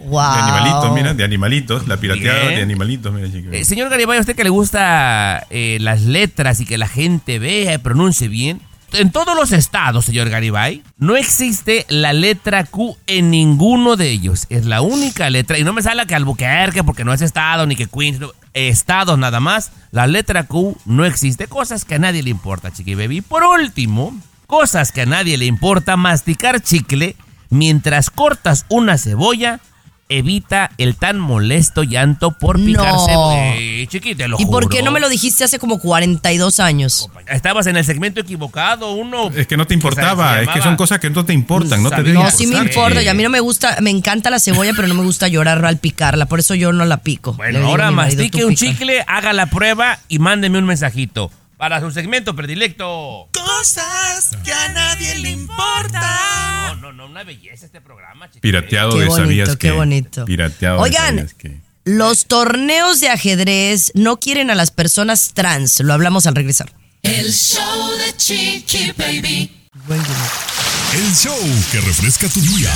[0.02, 0.34] Wow.
[0.34, 2.56] De animalitos, mira, de animalitos, la pirateada Bien.
[2.56, 3.66] de animalitos, mira, Chiqui Eh, Baby.
[3.66, 7.74] señor Garibay, a usted que le gusta eh, las letras y que la gente vea
[7.74, 8.62] y pronuncie bien.
[8.94, 14.48] En todos los estados, señor Garibay, no existe la letra Q en ninguno de ellos.
[14.50, 15.60] Es la única letra.
[15.60, 18.20] Y no me sale que Albuquerque porque no es estado, ni que Queens.
[18.20, 19.72] no, estados nada más.
[19.92, 21.48] La letra Q no existe.
[21.48, 23.22] Cosas que a nadie le importa, chiqui baby.
[23.22, 24.18] Por último,
[24.48, 25.96] cosas que a nadie le importa.
[25.96, 27.16] Masticar chicle
[27.50, 29.60] mientras cortas una cebolla.
[30.12, 33.06] Evita el tan molesto llanto por picar No.
[33.06, 33.54] cebolla.
[33.88, 37.08] Chiqui, te lo ¿Y por qué no me lo dijiste hace como 42 años?
[37.28, 39.30] Estabas en el segmento equivocado, uno.
[39.30, 41.98] Es que no te importaba, es que son cosas que no te importan, no te
[41.98, 42.14] Sabía.
[42.14, 43.04] deben No, sí me importa.
[43.04, 45.64] Y a mí no me gusta, me encanta la cebolla, pero no me gusta llorar
[45.64, 46.26] al picarla.
[46.26, 47.34] Por eso yo no la pico.
[47.34, 48.66] Bueno, ahora mastique "Tú un pica".
[48.72, 51.30] chicle, haga la prueba y mándeme un mensajito.
[51.58, 53.28] Para su segmento predilecto.
[53.32, 56.59] Cosas que a nadie le importan.
[56.76, 58.30] No, no, no, una belleza este programa.
[58.42, 59.72] Pirateado Qué de bonito, sabías qué que.
[59.72, 60.26] bonito.
[60.26, 61.58] Pirateado de Oigan, sabías que.
[61.86, 65.80] los torneos de ajedrez no quieren a las personas trans.
[65.82, 66.74] Lo hablamos al regresar.
[67.02, 69.52] El show de Chiqui Baby.
[70.94, 71.38] El show
[71.72, 72.72] que refresca tu día.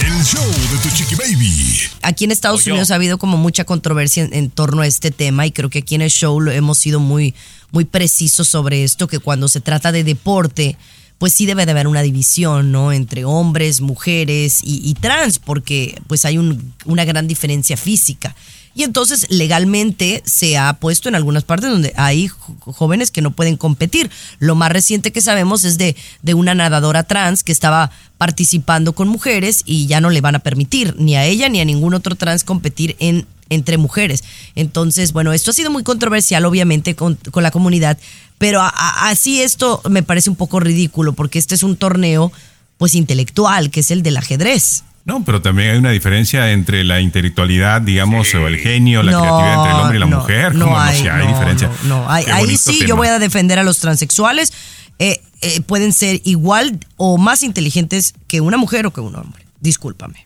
[0.00, 1.78] El show de tu chiqui baby.
[2.02, 2.66] Aquí en Estados.
[2.66, 5.80] Unidos ha habido como mucha controversia en, en torno a este tema y creo que
[5.80, 7.34] aquí en el show lo hemos sido muy,
[7.70, 10.76] muy precisos sobre esto, que cuando se trata de deporte,
[11.18, 12.92] pues sí debe de haber una división, ¿no?
[12.92, 18.34] Entre hombres, mujeres y, trans, porque pues hay un- una gran diferencia física.
[18.76, 23.56] Y entonces legalmente se ha puesto en algunas partes donde hay jóvenes que no pueden
[23.56, 24.10] competir.
[24.40, 29.06] Lo más reciente que sabemos es de, de una nadadora trans que estaba participando con
[29.06, 32.16] mujeres y ya no le van a permitir ni a ella ni a ningún otro
[32.16, 34.24] trans competir en entre mujeres.
[34.54, 37.98] Entonces, bueno, esto ha sido muy controversial, obviamente, con, con la comunidad,
[38.38, 42.32] pero a- a- así esto me parece un poco ridículo, porque este es un torneo,
[42.78, 44.84] pues, intelectual, que es el del ajedrez.
[45.06, 49.20] No, pero también hay una diferencia entre la intelectualidad, digamos, o el genio, la No,
[49.20, 50.54] creatividad entre el hombre y la no, mujer.
[50.54, 51.70] No ¿Cómo hay, si hay no, diferencia?
[51.84, 52.10] no, no.
[52.10, 52.88] Ahí- sí tema.
[52.88, 54.54] yo voy a defender a los transexuales.
[54.98, 59.43] Eh, eh, pueden ser igual o más inteligentes que una mujer o que un hombre.
[59.64, 60.22] Discúlpame.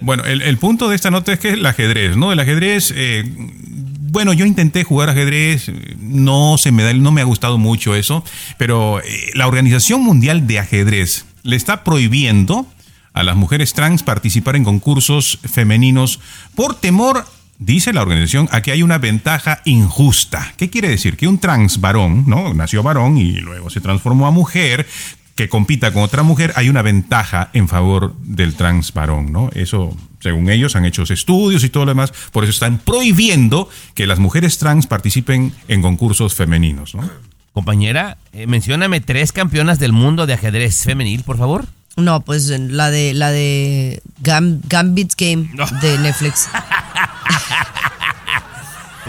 [0.00, 2.32] Bueno, el, el punto de esta nota es que el ajedrez, ¿no?
[2.32, 5.70] El ajedrez, eh, bueno, yo intenté jugar ajedrez,
[6.00, 8.24] no se me da, no me ha gustado mucho eso,
[8.58, 12.66] pero eh, la Organización Mundial de Ajedrez le está prohibiendo
[13.12, 16.18] a las mujeres trans participar en concursos femeninos
[16.56, 17.24] por temor,
[17.58, 20.52] dice la organización, a que hay una ventaja injusta.
[20.56, 21.16] ¿Qué quiere decir?
[21.16, 22.52] Que un trans varón, ¿no?
[22.54, 24.88] Nació varón y luego se transformó a mujer,
[25.34, 29.50] que compita con otra mujer, hay una ventaja en favor del trans varón, ¿no?
[29.54, 34.06] Eso, según ellos, han hecho estudios y todo lo demás, por eso están prohibiendo que
[34.06, 37.08] las mujeres trans participen en concursos femeninos, ¿no?
[37.54, 41.66] Compañera, eh, mencióname tres campeonas del mundo de ajedrez femenil, por favor.
[41.96, 45.50] No, pues la de la de Gam- Gambit's Game
[45.82, 46.48] de Netflix.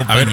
[0.07, 0.28] A ver,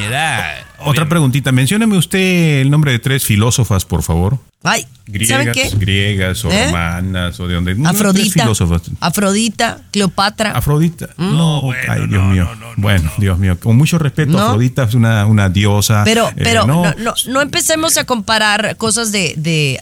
[0.84, 4.38] Otra preguntita, mencióname usted el nombre de tres filósofas, por favor.
[4.62, 5.70] Ay, Griegas, ¿saben qué?
[5.76, 6.66] griegas o ¿Eh?
[6.66, 7.76] romanas o de donde.
[7.86, 8.42] Afrodita.
[8.42, 8.82] filósofas.
[9.00, 10.52] Afrodita, Cleopatra.
[10.52, 11.08] Afrodita.
[11.16, 11.36] Mm.
[11.36, 12.48] No, ay, Dios mío.
[12.76, 13.58] bueno, Dios mío.
[13.58, 14.40] Con mucho respeto, No.
[14.40, 16.02] Afrodita es una, una diosa.
[16.04, 19.80] Pero, eh, pero no, no, no, no empecemos a comparar cosas de, de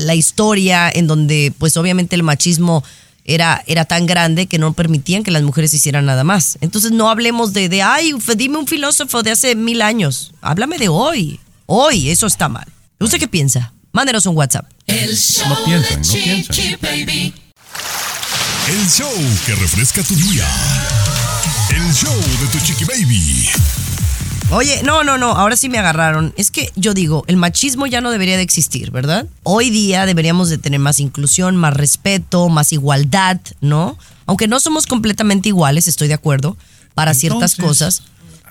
[0.00, 2.84] la historia en donde, pues obviamente el machismo
[3.28, 6.56] era, era tan grande que no permitían que las mujeres hicieran nada más.
[6.62, 10.32] Entonces no hablemos de, de, ay, dime un filósofo de hace mil años.
[10.40, 11.38] Háblame de hoy.
[11.66, 12.66] Hoy, eso está mal.
[12.98, 13.74] ¿Usted qué piensa?
[13.92, 14.66] Mándenos un WhatsApp.
[14.86, 16.78] El show No piensan, no piensan.
[16.80, 17.34] Baby.
[18.68, 19.12] El show
[19.44, 20.46] que refresca tu día.
[21.70, 23.48] El show de tu chiqui baby.
[24.50, 26.32] Oye, no, no, no, ahora sí me agarraron.
[26.38, 29.26] Es que yo digo, el machismo ya no debería de existir, ¿verdad?
[29.42, 33.98] Hoy día deberíamos de tener más inclusión, más respeto, más igualdad, ¿no?
[34.24, 36.56] Aunque no somos completamente iguales, estoy de acuerdo,
[36.94, 38.02] para ciertas cosas.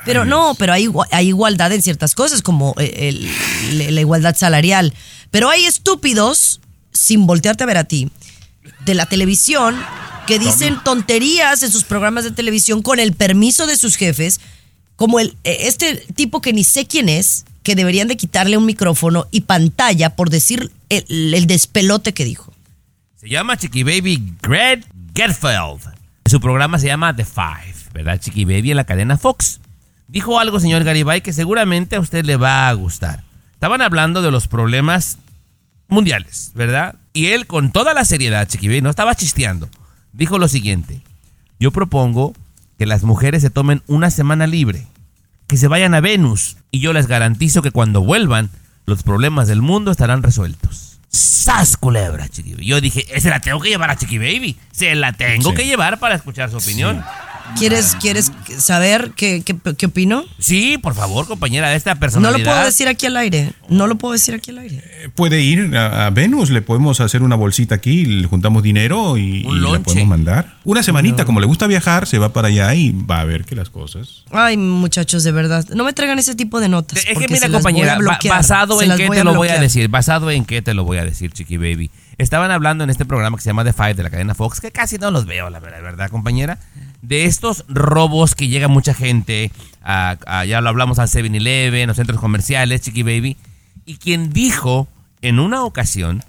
[0.06, 4.02] Pero no, pero hay, igua- hay igualdad en ciertas cosas, como eh, el- el- la
[4.02, 4.94] igualdad salarial.
[5.32, 6.62] Pero hay estúpidos,
[6.94, 8.12] sin voltearte a ver a ti,
[8.86, 9.76] de la televisión
[10.28, 14.40] que dicen tonterías en sus programas de televisión con el permiso de sus jefes,
[14.98, 18.66] como el, eh, este tipo que ni sé quién es, que deberían de quitarle un
[18.66, 22.54] micrófono y pantalla por decir el, el despelote que dijo.
[23.16, 24.86] Se llama Chiqui Baby Greg
[25.16, 25.82] Getfeld.
[26.26, 28.20] Su programa se llama The Five, ¿verdad?
[28.20, 29.60] Chiqui Baby en la cadena Fox.
[30.08, 33.24] Dijo algo, señor Garibay, que seguramente a usted le va a gustar.
[33.54, 35.18] Estaban hablando de los problemas
[35.88, 36.96] mundiales, ¿verdad?
[37.14, 39.70] Y él, con toda la seriedad, Chiqui Baby, no estaba chisteando.
[40.14, 41.02] Dijo lo siguiente:
[41.60, 42.34] Yo propongo
[42.78, 44.88] que las mujeres se tomen una semana libre,
[45.48, 48.50] que se vayan a Venus, y yo les garantizo que cuando vuelvan,
[48.86, 51.00] los problemas del mundo estarán resueltos.
[51.10, 52.66] ¡Sas, culebra, Chiqui Baby!
[52.66, 54.58] Yo dije, se la tengo que llevar a Chiqui Baby.
[54.72, 55.56] Se la tengo Sí.
[55.56, 57.04] que llevar para escuchar su opinión.
[57.58, 60.24] ¿Quieres, ¿Quieres saber qué, qué, qué opino?
[60.40, 62.40] Sí, por favor, compañera, de esta No personalidad.
[62.40, 63.52] lo puedo decir aquí al aire.
[63.70, 64.84] No lo puedo decir aquí al aire.
[65.16, 69.46] Puede ir a, a Venus, le podemos hacer una bolsita aquí, le juntamos dinero y,
[69.48, 70.58] y la podemos mandar.
[70.66, 73.56] Una semanita, como le gusta viajar, se va para allá y va a ver que
[73.56, 74.24] las cosas.
[74.32, 75.66] Ay, muchachos, de verdad.
[75.74, 77.06] No me traigan ese tipo de notas.
[77.08, 78.36] Es que mira, compañera, bloquear.
[78.38, 81.06] basado en qué te lo voy a decir, basado en qué te lo voy a
[81.06, 81.90] decir, Chiqui Baby.
[82.18, 84.72] Estaban hablando en este programa que se llama The Five de la cadena Fox, que
[84.72, 86.58] casi no los veo, la verdad, ¿verdad, compañera?
[87.08, 89.52] De estos robos que llega mucha gente,
[89.82, 93.38] a, a- ya lo hablamos al 7-Eleven, los centros comerciales, Chiqui Baby,
[93.86, 94.88] y quien dijo
[95.22, 96.24] en una ocasión,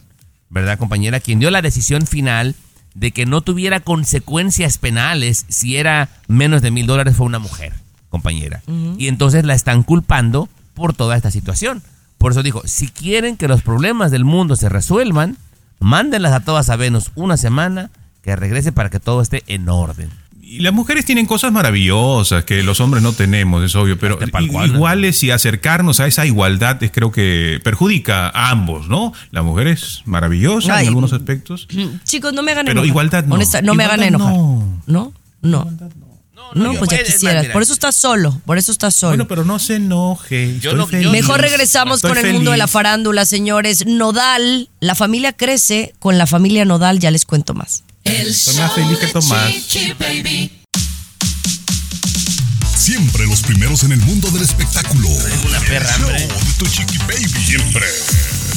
[0.51, 1.18] ¿verdad, compañera?
[1.20, 2.55] Quien dio la decisión final
[2.95, 7.72] de que no tuviera consecuencias penales si era menos de mil dólares fue una mujer,
[8.09, 8.62] compañera.
[8.99, 11.83] Y entonces la están culpando por toda esta situación.
[12.18, 15.37] Por eso dijo, si quieren que los problemas del mundo se resuelvan,
[15.81, 17.91] mándenlas a todas a Venus una semana,
[18.22, 20.11] que regrese para que todo esté en orden.
[20.51, 24.65] Y las mujeres tienen cosas maravillosas que los hombres no tenemos, es obvio, pero ¿no?
[24.67, 29.13] iguales y acercarnos a esa igualdad es, creo que perjudica a ambos, ¿no?
[29.31, 30.83] La mujer es maravillosa Ay.
[30.85, 31.69] en algunos aspectos.
[32.05, 32.89] Chicos, no me hagan Pero enojar.
[32.89, 33.35] igualdad no.
[33.35, 34.35] Honesta, no me hagan Igualdad enojar.
[34.87, 35.13] no.
[35.43, 35.65] ¿No?
[35.67, 35.71] No.
[36.55, 37.47] No, yo- pues ya quisieras.
[37.49, 38.41] Por eso estás solo.
[38.47, 39.11] Por eso estás solo.
[39.11, 40.59] Bueno, pero no se enoje.
[40.61, 41.11] Yo no- yo-.
[41.11, 43.85] Mejor regresamos Estoy con el mundo de la farándula, señores.
[43.87, 47.85] Nodal, la familia crece con la familia Nodal, ya les cuento más.
[48.09, 49.53] El show más feliz que de Tomás.
[49.99, 50.51] Baby.
[52.77, 55.09] Siempre los primeros en el mundo del espectáculo.
[55.47, 56.27] Una perra, El hombre.
[56.29, 57.29] show de tu chiqui baby.
[57.29, 57.87] Siempre,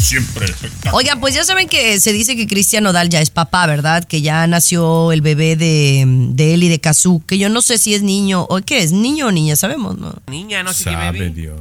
[0.01, 0.95] siempre espectáculo.
[0.95, 4.05] Oigan, pues ya saben que se dice que Cristian Nodal ya es papá, ¿verdad?
[4.05, 7.77] Que ya nació el bebé de, de él y de Kazú, que yo no sé
[7.77, 10.15] si es niño o qué es, niño o niña, sabemos, ¿no?
[10.27, 11.29] Niña, ¿no, Chiqui Sabe Baby?
[11.33, 11.59] Dios.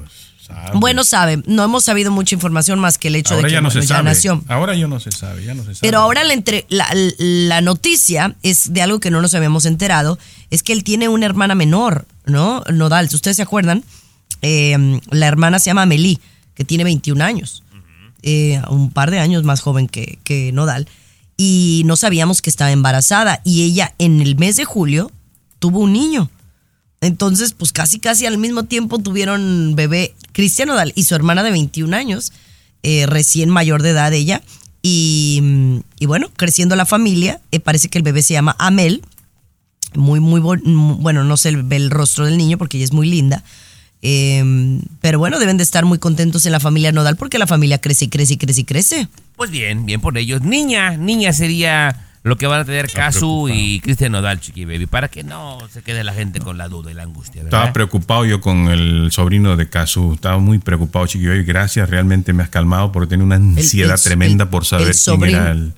[0.55, 0.70] Sabe.
[0.78, 3.61] Bueno, sabe, no hemos sabido mucha información más que el hecho ahora de que ya
[3.61, 4.05] no bueno, se ya sabe.
[4.05, 4.42] nació.
[4.48, 5.78] Ahora ya no se sabe, ya no se sabe.
[5.80, 6.86] Pero ahora la, entre- la,
[7.18, 10.18] la noticia es de algo que no nos habíamos enterado,
[10.51, 12.62] es que él tiene una hermana menor, ¿no?
[12.72, 13.84] Nodal, si ustedes se acuerdan,
[14.42, 16.18] eh, la hermana se llama Amelie,
[16.55, 17.62] que tiene 21 años,
[18.22, 20.88] eh, un par de años más joven que, que Nodal,
[21.36, 25.11] y no sabíamos que estaba embarazada, y ella en el mes de julio
[25.59, 26.30] tuvo un niño.
[27.01, 31.51] Entonces, pues casi, casi al mismo tiempo tuvieron bebé Cristian Nodal y su hermana de
[31.51, 32.32] 21 años,
[32.82, 34.42] eh, recién mayor de edad ella.
[34.82, 35.42] Y,
[35.98, 39.03] y bueno, creciendo la familia, eh, parece que el bebé se llama Amel.
[39.94, 43.44] Muy, muy, bueno, no se ve el rostro del niño porque ella es muy linda.
[44.03, 47.80] Eh, pero bueno, deben de estar muy contentos en la familia Nodal porque la familia
[47.80, 49.09] crece y crece y crece y crece.
[49.36, 50.42] Pues bien, bien por ellos.
[50.42, 55.08] Niña, niña sería lo que van a tener Casu y Cristian Nodal, Chiqui Baby, para
[55.08, 57.60] que no se quede la gente con la duda y la angustia, ¿verdad?
[57.60, 60.12] Estaba preocupado yo con el sobrino de Casu.
[60.14, 61.44] Estaba muy preocupado, Chiqui Baby.
[61.44, 65.24] Gracias, realmente me has calmado porque tenía una ansiedad el- tremenda el- por saber quién
[65.24, 65.72] era el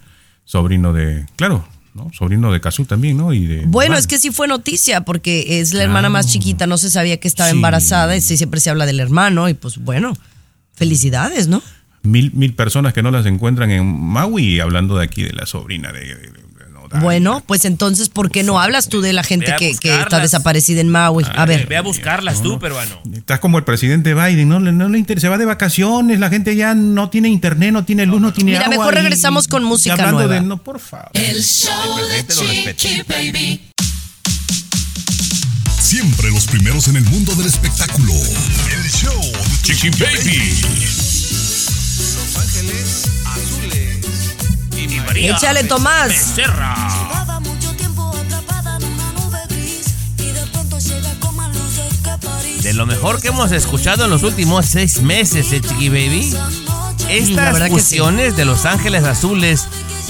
[0.45, 1.27] sobrino de.
[1.37, 1.65] Claro,
[1.95, 2.11] ¿no?
[2.13, 3.33] Sobrino de Casu también, ¿no?
[3.33, 3.63] Y de.
[3.67, 7.21] Bueno, es que sí fue noticia porque es la hermana más chiquita, no se sabía
[7.21, 7.55] que estaba Sí.
[7.57, 10.13] embarazada y siempre se habla del hermano y pues bueno,
[10.75, 11.63] felicidades, ¿no?
[12.05, 15.93] Mil, mil personas que no las encuentran en Maui hablando de aquí de la sobrina
[15.93, 16.01] de.
[16.01, 16.43] de-.
[17.01, 20.83] Bueno, pues entonces, ¿por qué no hablas tú de la gente que, que está desaparecida
[20.83, 21.25] en Maui?
[21.35, 23.01] A ver, Ve a buscarlas tú, peruano.
[23.15, 26.29] Estás como el presidente Biden, no, le- no le interesa, se va de vacaciones, la
[26.29, 28.77] gente ya no tiene internet, no tiene luz, no tiene Mira, agua.
[28.77, 30.35] mejor y- regresamos con música hablando nueva.
[30.35, 31.09] de no, por favor.
[31.15, 31.73] El show
[32.11, 32.77] de.
[32.77, 33.61] Chiqui Baby.
[35.81, 38.13] Siempre los primeros en el mundo del espectáculo.
[38.13, 40.53] El show de chiqui baby.
[45.13, 46.09] María Échale, Tomás.
[46.09, 46.75] Becerra.
[46.75, 51.99] Llevaba mucho tiempo atrapada en una nube gris y de pronto llega con más luces
[52.03, 52.63] que París.
[52.63, 56.31] De lo mejor que hemos escuchado en los últimos seis meses, eh, Chiqui Baby.
[56.31, 57.71] La Estas que sí.
[57.71, 59.67] fusiones de Los Ángeles Azules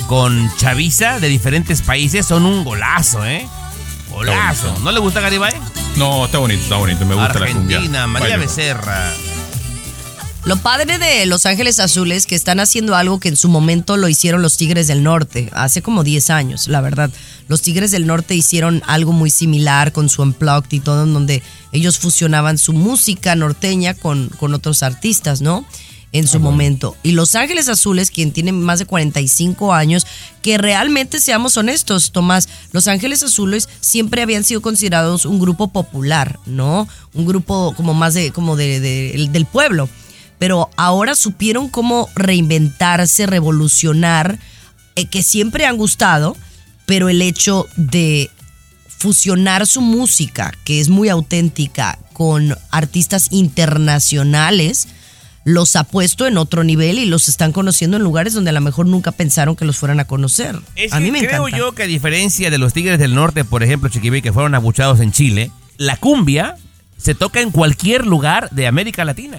[0.06, 3.48] con Chavisa de diferentes países son un golazo, ¿eh?
[4.08, 4.72] Golazo.
[4.84, 5.52] ¿No le gusta Garibay?
[5.96, 7.78] No, está bonito, está bonito, me gusta la cumbia.
[7.78, 8.42] Argentina, María Bailo.
[8.46, 9.10] Becerra.
[10.44, 14.08] Lo padre de Los Ángeles Azules que están haciendo algo que en su momento lo
[14.08, 17.10] hicieron los Tigres del Norte, hace como 10 años, la verdad.
[17.46, 21.42] Los Tigres del Norte hicieron algo muy similar con su Unplugged y todo, en donde
[21.70, 25.64] ellos fusionaban su música norteña con, con otros artistas, ¿no?
[26.10, 26.94] En su momento.
[27.04, 30.06] Y Los Ángeles Azules, quien tiene más de 45 años,
[30.42, 36.38] que realmente seamos honestos, Tomás, Los Ángeles Azules siempre habían sido considerados un grupo popular,
[36.46, 36.86] ¿no?
[37.14, 39.88] Un grupo como más de, como de, de- del pueblo
[40.42, 44.40] pero ahora supieron cómo reinventarse, revolucionar,
[44.96, 46.36] eh, que siempre han gustado,
[46.84, 48.28] pero el hecho de
[48.88, 54.88] fusionar su música, que es muy auténtica, con artistas internacionales,
[55.44, 58.60] los ha puesto en otro nivel y los están conociendo en lugares donde a lo
[58.60, 60.58] mejor nunca pensaron que los fueran a conocer.
[60.74, 61.56] Es a mí me creo encanta.
[61.56, 64.98] yo que a diferencia de los Tigres del Norte, por ejemplo, Chiquibay, que fueron abuchados
[64.98, 66.56] en Chile, la cumbia
[67.02, 69.38] se toca en cualquier lugar de América Latina.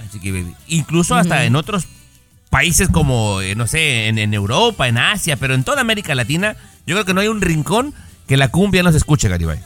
[0.67, 1.85] Incluso hasta en otros
[2.49, 6.57] países como, eh, no sé, en, en Europa, en Asia, pero en toda América Latina,
[6.85, 7.93] yo creo que no hay un rincón
[8.27, 9.59] que la cumbia no se escuche, Garibay.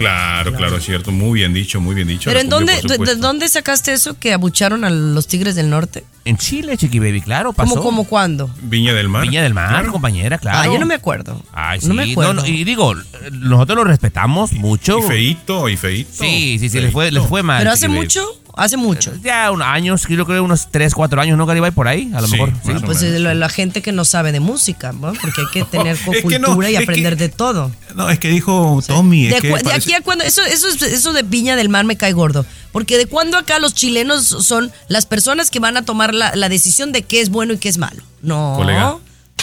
[0.00, 1.12] Claro, claro, es cierto.
[1.12, 2.30] Muy bien dicho, muy bien dicho.
[2.30, 6.04] Pero ¿en dónde, de, dónde sacaste eso que abucharon a los Tigres del Norte?
[6.24, 7.74] En Chile, Chiqui Baby, claro, pasó.
[7.74, 8.50] ¿Cómo, cómo, cuándo?
[8.62, 9.22] Viña del Mar.
[9.22, 9.92] Viña del Mar, Claro.
[9.92, 10.58] compañera, claro.
[10.58, 11.42] Ah, yo no me acuerdo.
[11.52, 11.88] Ay, sí.
[11.88, 12.32] No me acuerdo.
[12.32, 12.94] no, y digo,
[13.32, 15.00] nosotros lo respetamos mucho.
[15.00, 16.10] Y feíto, y feíto.
[16.12, 17.58] Sí, sí, sí, les fue, les fue mal.
[17.58, 18.08] ¿Pero hace Chiqui Baby.
[18.56, 19.12] Hace mucho.
[19.22, 21.70] Ya unos años, yo creo unos 3, 4 años, ¿no, Garibay?
[21.70, 22.52] Por ahí, a lo Sí, mejor.
[22.64, 22.72] Sí.
[22.84, 23.20] Pues menos.
[23.20, 25.12] la, la gente que no sabe de música, ¿no?
[25.20, 27.70] porque hay que tener que cultura no, y que- aprender de todo.
[27.94, 29.28] No, es que dijo Tommy.
[29.28, 31.56] De, es que cu- de parece- aquí a cuando, eso, eso, es- eso de Viña
[31.56, 32.44] del Mar me cae gordo.
[32.72, 36.48] Porque de cuando acá los chilenos son las personas que van a tomar la, la
[36.48, 38.02] decisión de qué es bueno y qué es malo.
[38.22, 38.54] No.
[38.56, 38.96] Colega,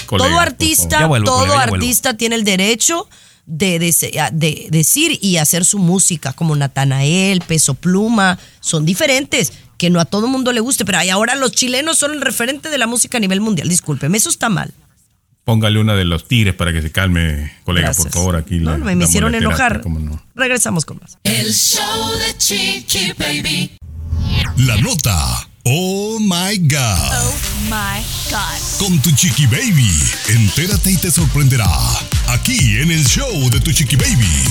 [0.06, 3.10] colega, todo artista, vuelvo, todo colega, artista tiene el derecho
[3.48, 3.80] de,
[4.70, 9.54] decir y hacer su música, como Natanael, Peso Pluma, son diferentes.
[9.78, 12.78] Que no a todo mundo le guste, pero ahora los chilenos son el referente de
[12.80, 13.70] la música a nivel mundial.
[13.70, 14.74] Discúlpeme, eso está mal.
[15.44, 18.08] Póngale una de los tigres para que se calme, colega, Gracias.
[18.08, 18.36] por favor.
[18.36, 19.86] Aquí No, no, me hicieron enojar.
[19.88, 20.22] no.
[20.36, 21.18] Regresamos con más.
[21.24, 23.78] El show de Chiqui Baby.
[24.58, 25.47] La nota.
[25.70, 27.12] Oh my God.
[27.12, 28.00] Oh my
[28.32, 28.80] God.
[28.80, 29.92] Con tu chiqui baby.
[30.30, 31.68] Entérate y te sorprenderá.
[32.30, 34.46] Aquí en el show de tu chiqui baby.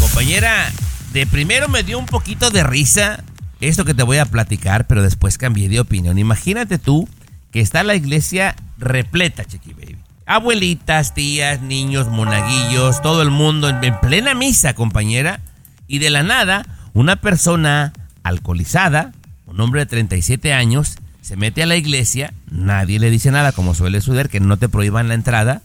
[0.00, 0.72] Compañera,
[1.12, 3.22] de primero me dio un poquito de risa
[3.60, 6.18] esto que te voy a platicar, pero después cambié de opinión.
[6.18, 7.08] Imagínate tú
[7.52, 9.98] que está la iglesia repleta, Chiqui Baby.
[10.26, 15.38] Abuelitas, tías, niños, monaguillos, todo el mundo en, en plena misa, compañera.
[15.86, 17.92] Y de la nada, una persona
[18.24, 19.12] alcoholizada,
[19.48, 23.74] un hombre de 37 años, se mete a la iglesia, nadie le dice nada, como
[23.74, 25.62] suele suceder, que no te prohíban la entrada,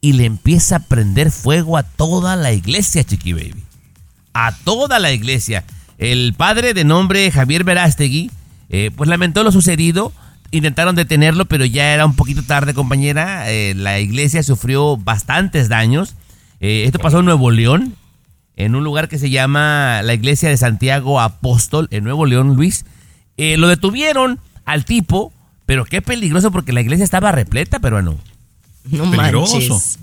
[0.00, 3.66] y le empieza a prender fuego a toda la iglesia, Chiqui Baby
[4.36, 5.64] a toda la iglesia.
[5.96, 8.30] El padre de nombre Javier Verástegui,
[8.68, 10.12] eh, pues lamentó lo sucedido.
[10.50, 13.50] Intentaron detenerlo, pero ya era un poquito tarde, compañera.
[13.50, 16.16] Eh, la iglesia sufrió bastantes daños.
[16.60, 17.94] Eh, esto pasó en Nuevo León,
[18.56, 22.84] en un lugar que se llama la iglesia de Santiago Apóstol, en Nuevo León, Luis.
[23.36, 25.32] Eh, lo detuvieron al tipo,
[25.66, 27.98] pero qué peligroso porque la iglesia estaba repleta, pero
[28.90, 29.06] no.
[29.06, 29.58] No Peligroso.
[29.58, 29.98] manches.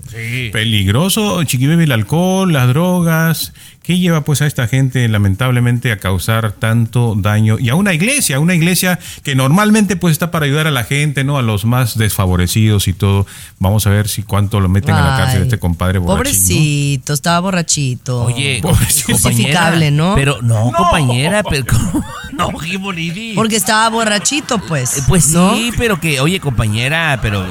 [0.52, 3.52] Peligroso, Chiquibebe, el alcohol, las drogas.
[3.82, 7.58] ¿Qué lleva pues a esta gente lamentablemente a causar tanto daño?
[7.58, 10.84] Y a una iglesia, a una iglesia que normalmente pues está para ayudar a la
[10.84, 11.36] gente, ¿no?
[11.36, 13.26] A los más desfavorecidos y todo.
[13.58, 16.38] Vamos a ver si cuánto lo meten a la cárcel Ay, este compadre borrachín, ¿no?
[16.38, 18.22] Pobrecito, estaba borrachito.
[18.22, 19.12] Oye, Pobrecito.
[19.12, 20.14] Justificable, ¿no?
[20.14, 21.66] Pero no, compañera, pero
[22.32, 23.34] no, qué bonito.
[23.34, 25.02] Porque estaba borrachito, pues.
[25.08, 25.54] Pues ¿no?
[25.54, 27.44] sí, pero que, oye, compañera, pero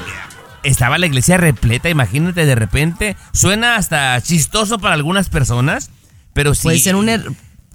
[0.64, 3.16] estaba la iglesia repleta, imagínate de repente.
[3.34, 5.90] Suena hasta chistoso para algunas personas,
[6.34, 6.64] pero sí.
[6.64, 7.34] Puede ser un er-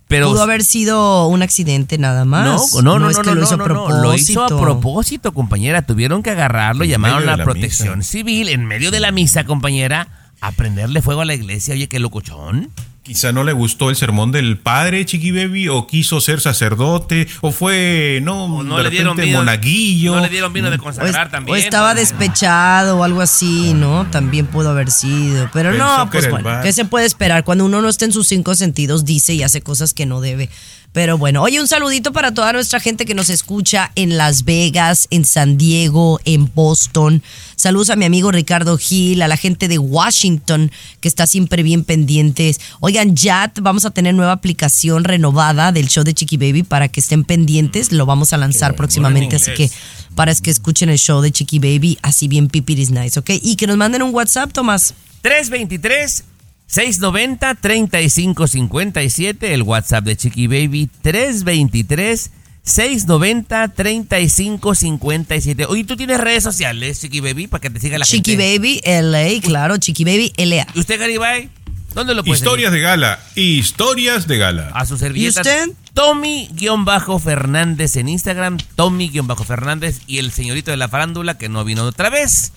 [0.08, 2.72] pero Pudo haber sido un accidente nada más.
[2.74, 4.02] No, no, no, es no, que no, lo hizo a no, no, propósito.
[4.02, 5.82] Lo hizo a propósito, compañera.
[5.82, 8.10] Tuvieron que agarrarlo, En llamaron a la la protección misa.
[8.10, 10.08] civil en medio de la misa, compañera,
[10.40, 11.74] a prenderle fuego a la iglesia.
[11.74, 12.70] Oye, qué locochón.
[13.08, 17.50] Quizá no le gustó el sermón del padre Chiqui Baby, o quiso ser sacerdote, o
[17.52, 19.38] fue, no, O no de le dieron vino.
[19.38, 20.14] monaguillo.
[20.16, 21.56] No le dieron vino de O, consagrar o también.
[21.58, 24.06] estaba despechado o algo así, ¿no?
[24.10, 25.48] También pudo haber sido.
[25.54, 26.62] Pero Pensó no, que pues bueno, bar.
[26.62, 27.44] ¿qué se puede esperar?
[27.44, 30.50] Cuando uno no está en sus cinco sentidos, dice y hace cosas que no debe.
[30.92, 35.06] Pero bueno, oye, un saludito para toda nuestra gente que nos escucha en Las Vegas,
[35.10, 37.22] en San Diego, en Boston.
[37.56, 41.84] Saludos a mi amigo Ricardo Gil, a la gente de Washington que está siempre bien
[41.84, 42.58] pendientes.
[42.80, 47.00] Oigan, ya vamos a tener nueva aplicación renovada del show de Chiqui Baby para que
[47.00, 47.92] estén pendientes.
[47.92, 49.70] Lo vamos a lanzar próximamente, así que
[50.14, 53.30] para que escuchen el show de Chiqui Baby, así bien Pipi is nice, ¿ok?
[53.42, 54.94] Y que nos manden un WhatsApp, Tomás.
[55.22, 56.24] 323
[56.68, 62.30] 690 3557 el WhatsApp de Chiqui Baby 323
[62.62, 65.64] 690 3557.
[65.64, 68.58] Oye, tú tienes redes sociales, Chiqui Baby, para que te siga la Chiqui gente.
[68.58, 70.66] Baby LA, claro, Chiqui Baby LA.
[70.74, 71.48] ¿Y usted, Garibay?
[71.94, 74.68] ¿Dónde lo puede Historias de gala, historias de gala.
[74.74, 75.40] A su servilleta.
[75.40, 75.70] ¿Y usted?
[75.94, 82.52] Tommy-Fernández en Instagram, Tommy-Fernández y el señorito de la farándula que no vino otra vez,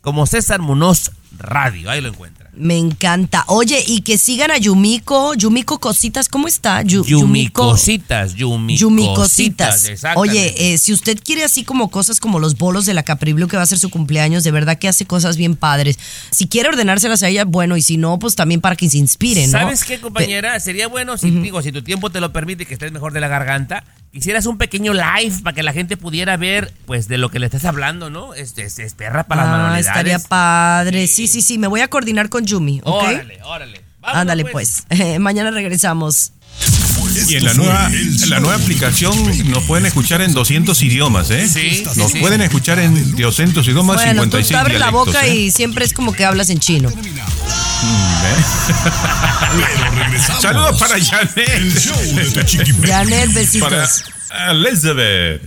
[0.00, 2.41] como César Munoz Radio, ahí lo encuentra.
[2.54, 3.44] Me encanta.
[3.48, 5.34] Oye, y que sigan a Yumiko.
[5.34, 6.82] Yumiko Cositas, ¿cómo está?
[6.82, 8.80] Yu- Yumicositas, Yumicositas.
[8.80, 9.84] Yumicositas.
[9.88, 10.30] exactamente.
[10.38, 13.56] Oye, eh, si usted quiere así como cosas como los bolos de la Capriblue que
[13.56, 15.98] va a ser su cumpleaños, de verdad que hace cosas bien padres.
[16.30, 19.46] Si quiere ordenárselas a ella, bueno, y si no, pues también para que se inspire,
[19.46, 19.52] ¿no?
[19.52, 20.60] ¿Sabes qué, compañera?
[20.60, 23.28] Sería bueno, si, digo, si tu tiempo te lo permite, que estés mejor de la
[23.28, 23.82] garganta,
[24.12, 27.46] quisieras un pequeño live para que la gente pudiera ver, pues, de lo que le
[27.46, 28.34] estás hablando, ¿no?
[28.34, 29.86] Este, es, es perra para las Ah, manualidades.
[29.86, 31.06] estaría padre.
[31.06, 31.58] Sí, sí, sí.
[31.58, 33.02] Me voy a coordinar con Yumi, ¿ok?
[33.02, 33.80] Órale, órale.
[34.00, 34.84] Vámonos, Ándale, pues.
[35.20, 36.32] Mañana regresamos.
[37.28, 39.14] Y en la nueva, en la nueva aplicación
[39.50, 41.48] nos pueden escuchar en 200 idiomas, ¿eh?
[41.48, 42.20] Sí, Nos sí.
[42.20, 45.36] pueden escuchar en 200 idiomas, Bueno, tú 56 te abres la boca ¿eh?
[45.36, 46.90] y siempre es como que hablas en chino.
[50.40, 52.86] Saludos para Janet.
[52.86, 54.04] Janet, besitos.
[54.28, 55.42] Para Elizabeth.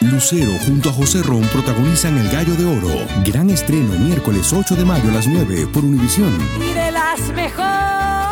[0.00, 3.06] Lucero junto a José Ron protagonizan El Gallo de Oro.
[3.24, 6.36] Gran estreno miércoles 8 de mayo a las 9 por Univisión.
[6.56, 8.27] Y de las mejores.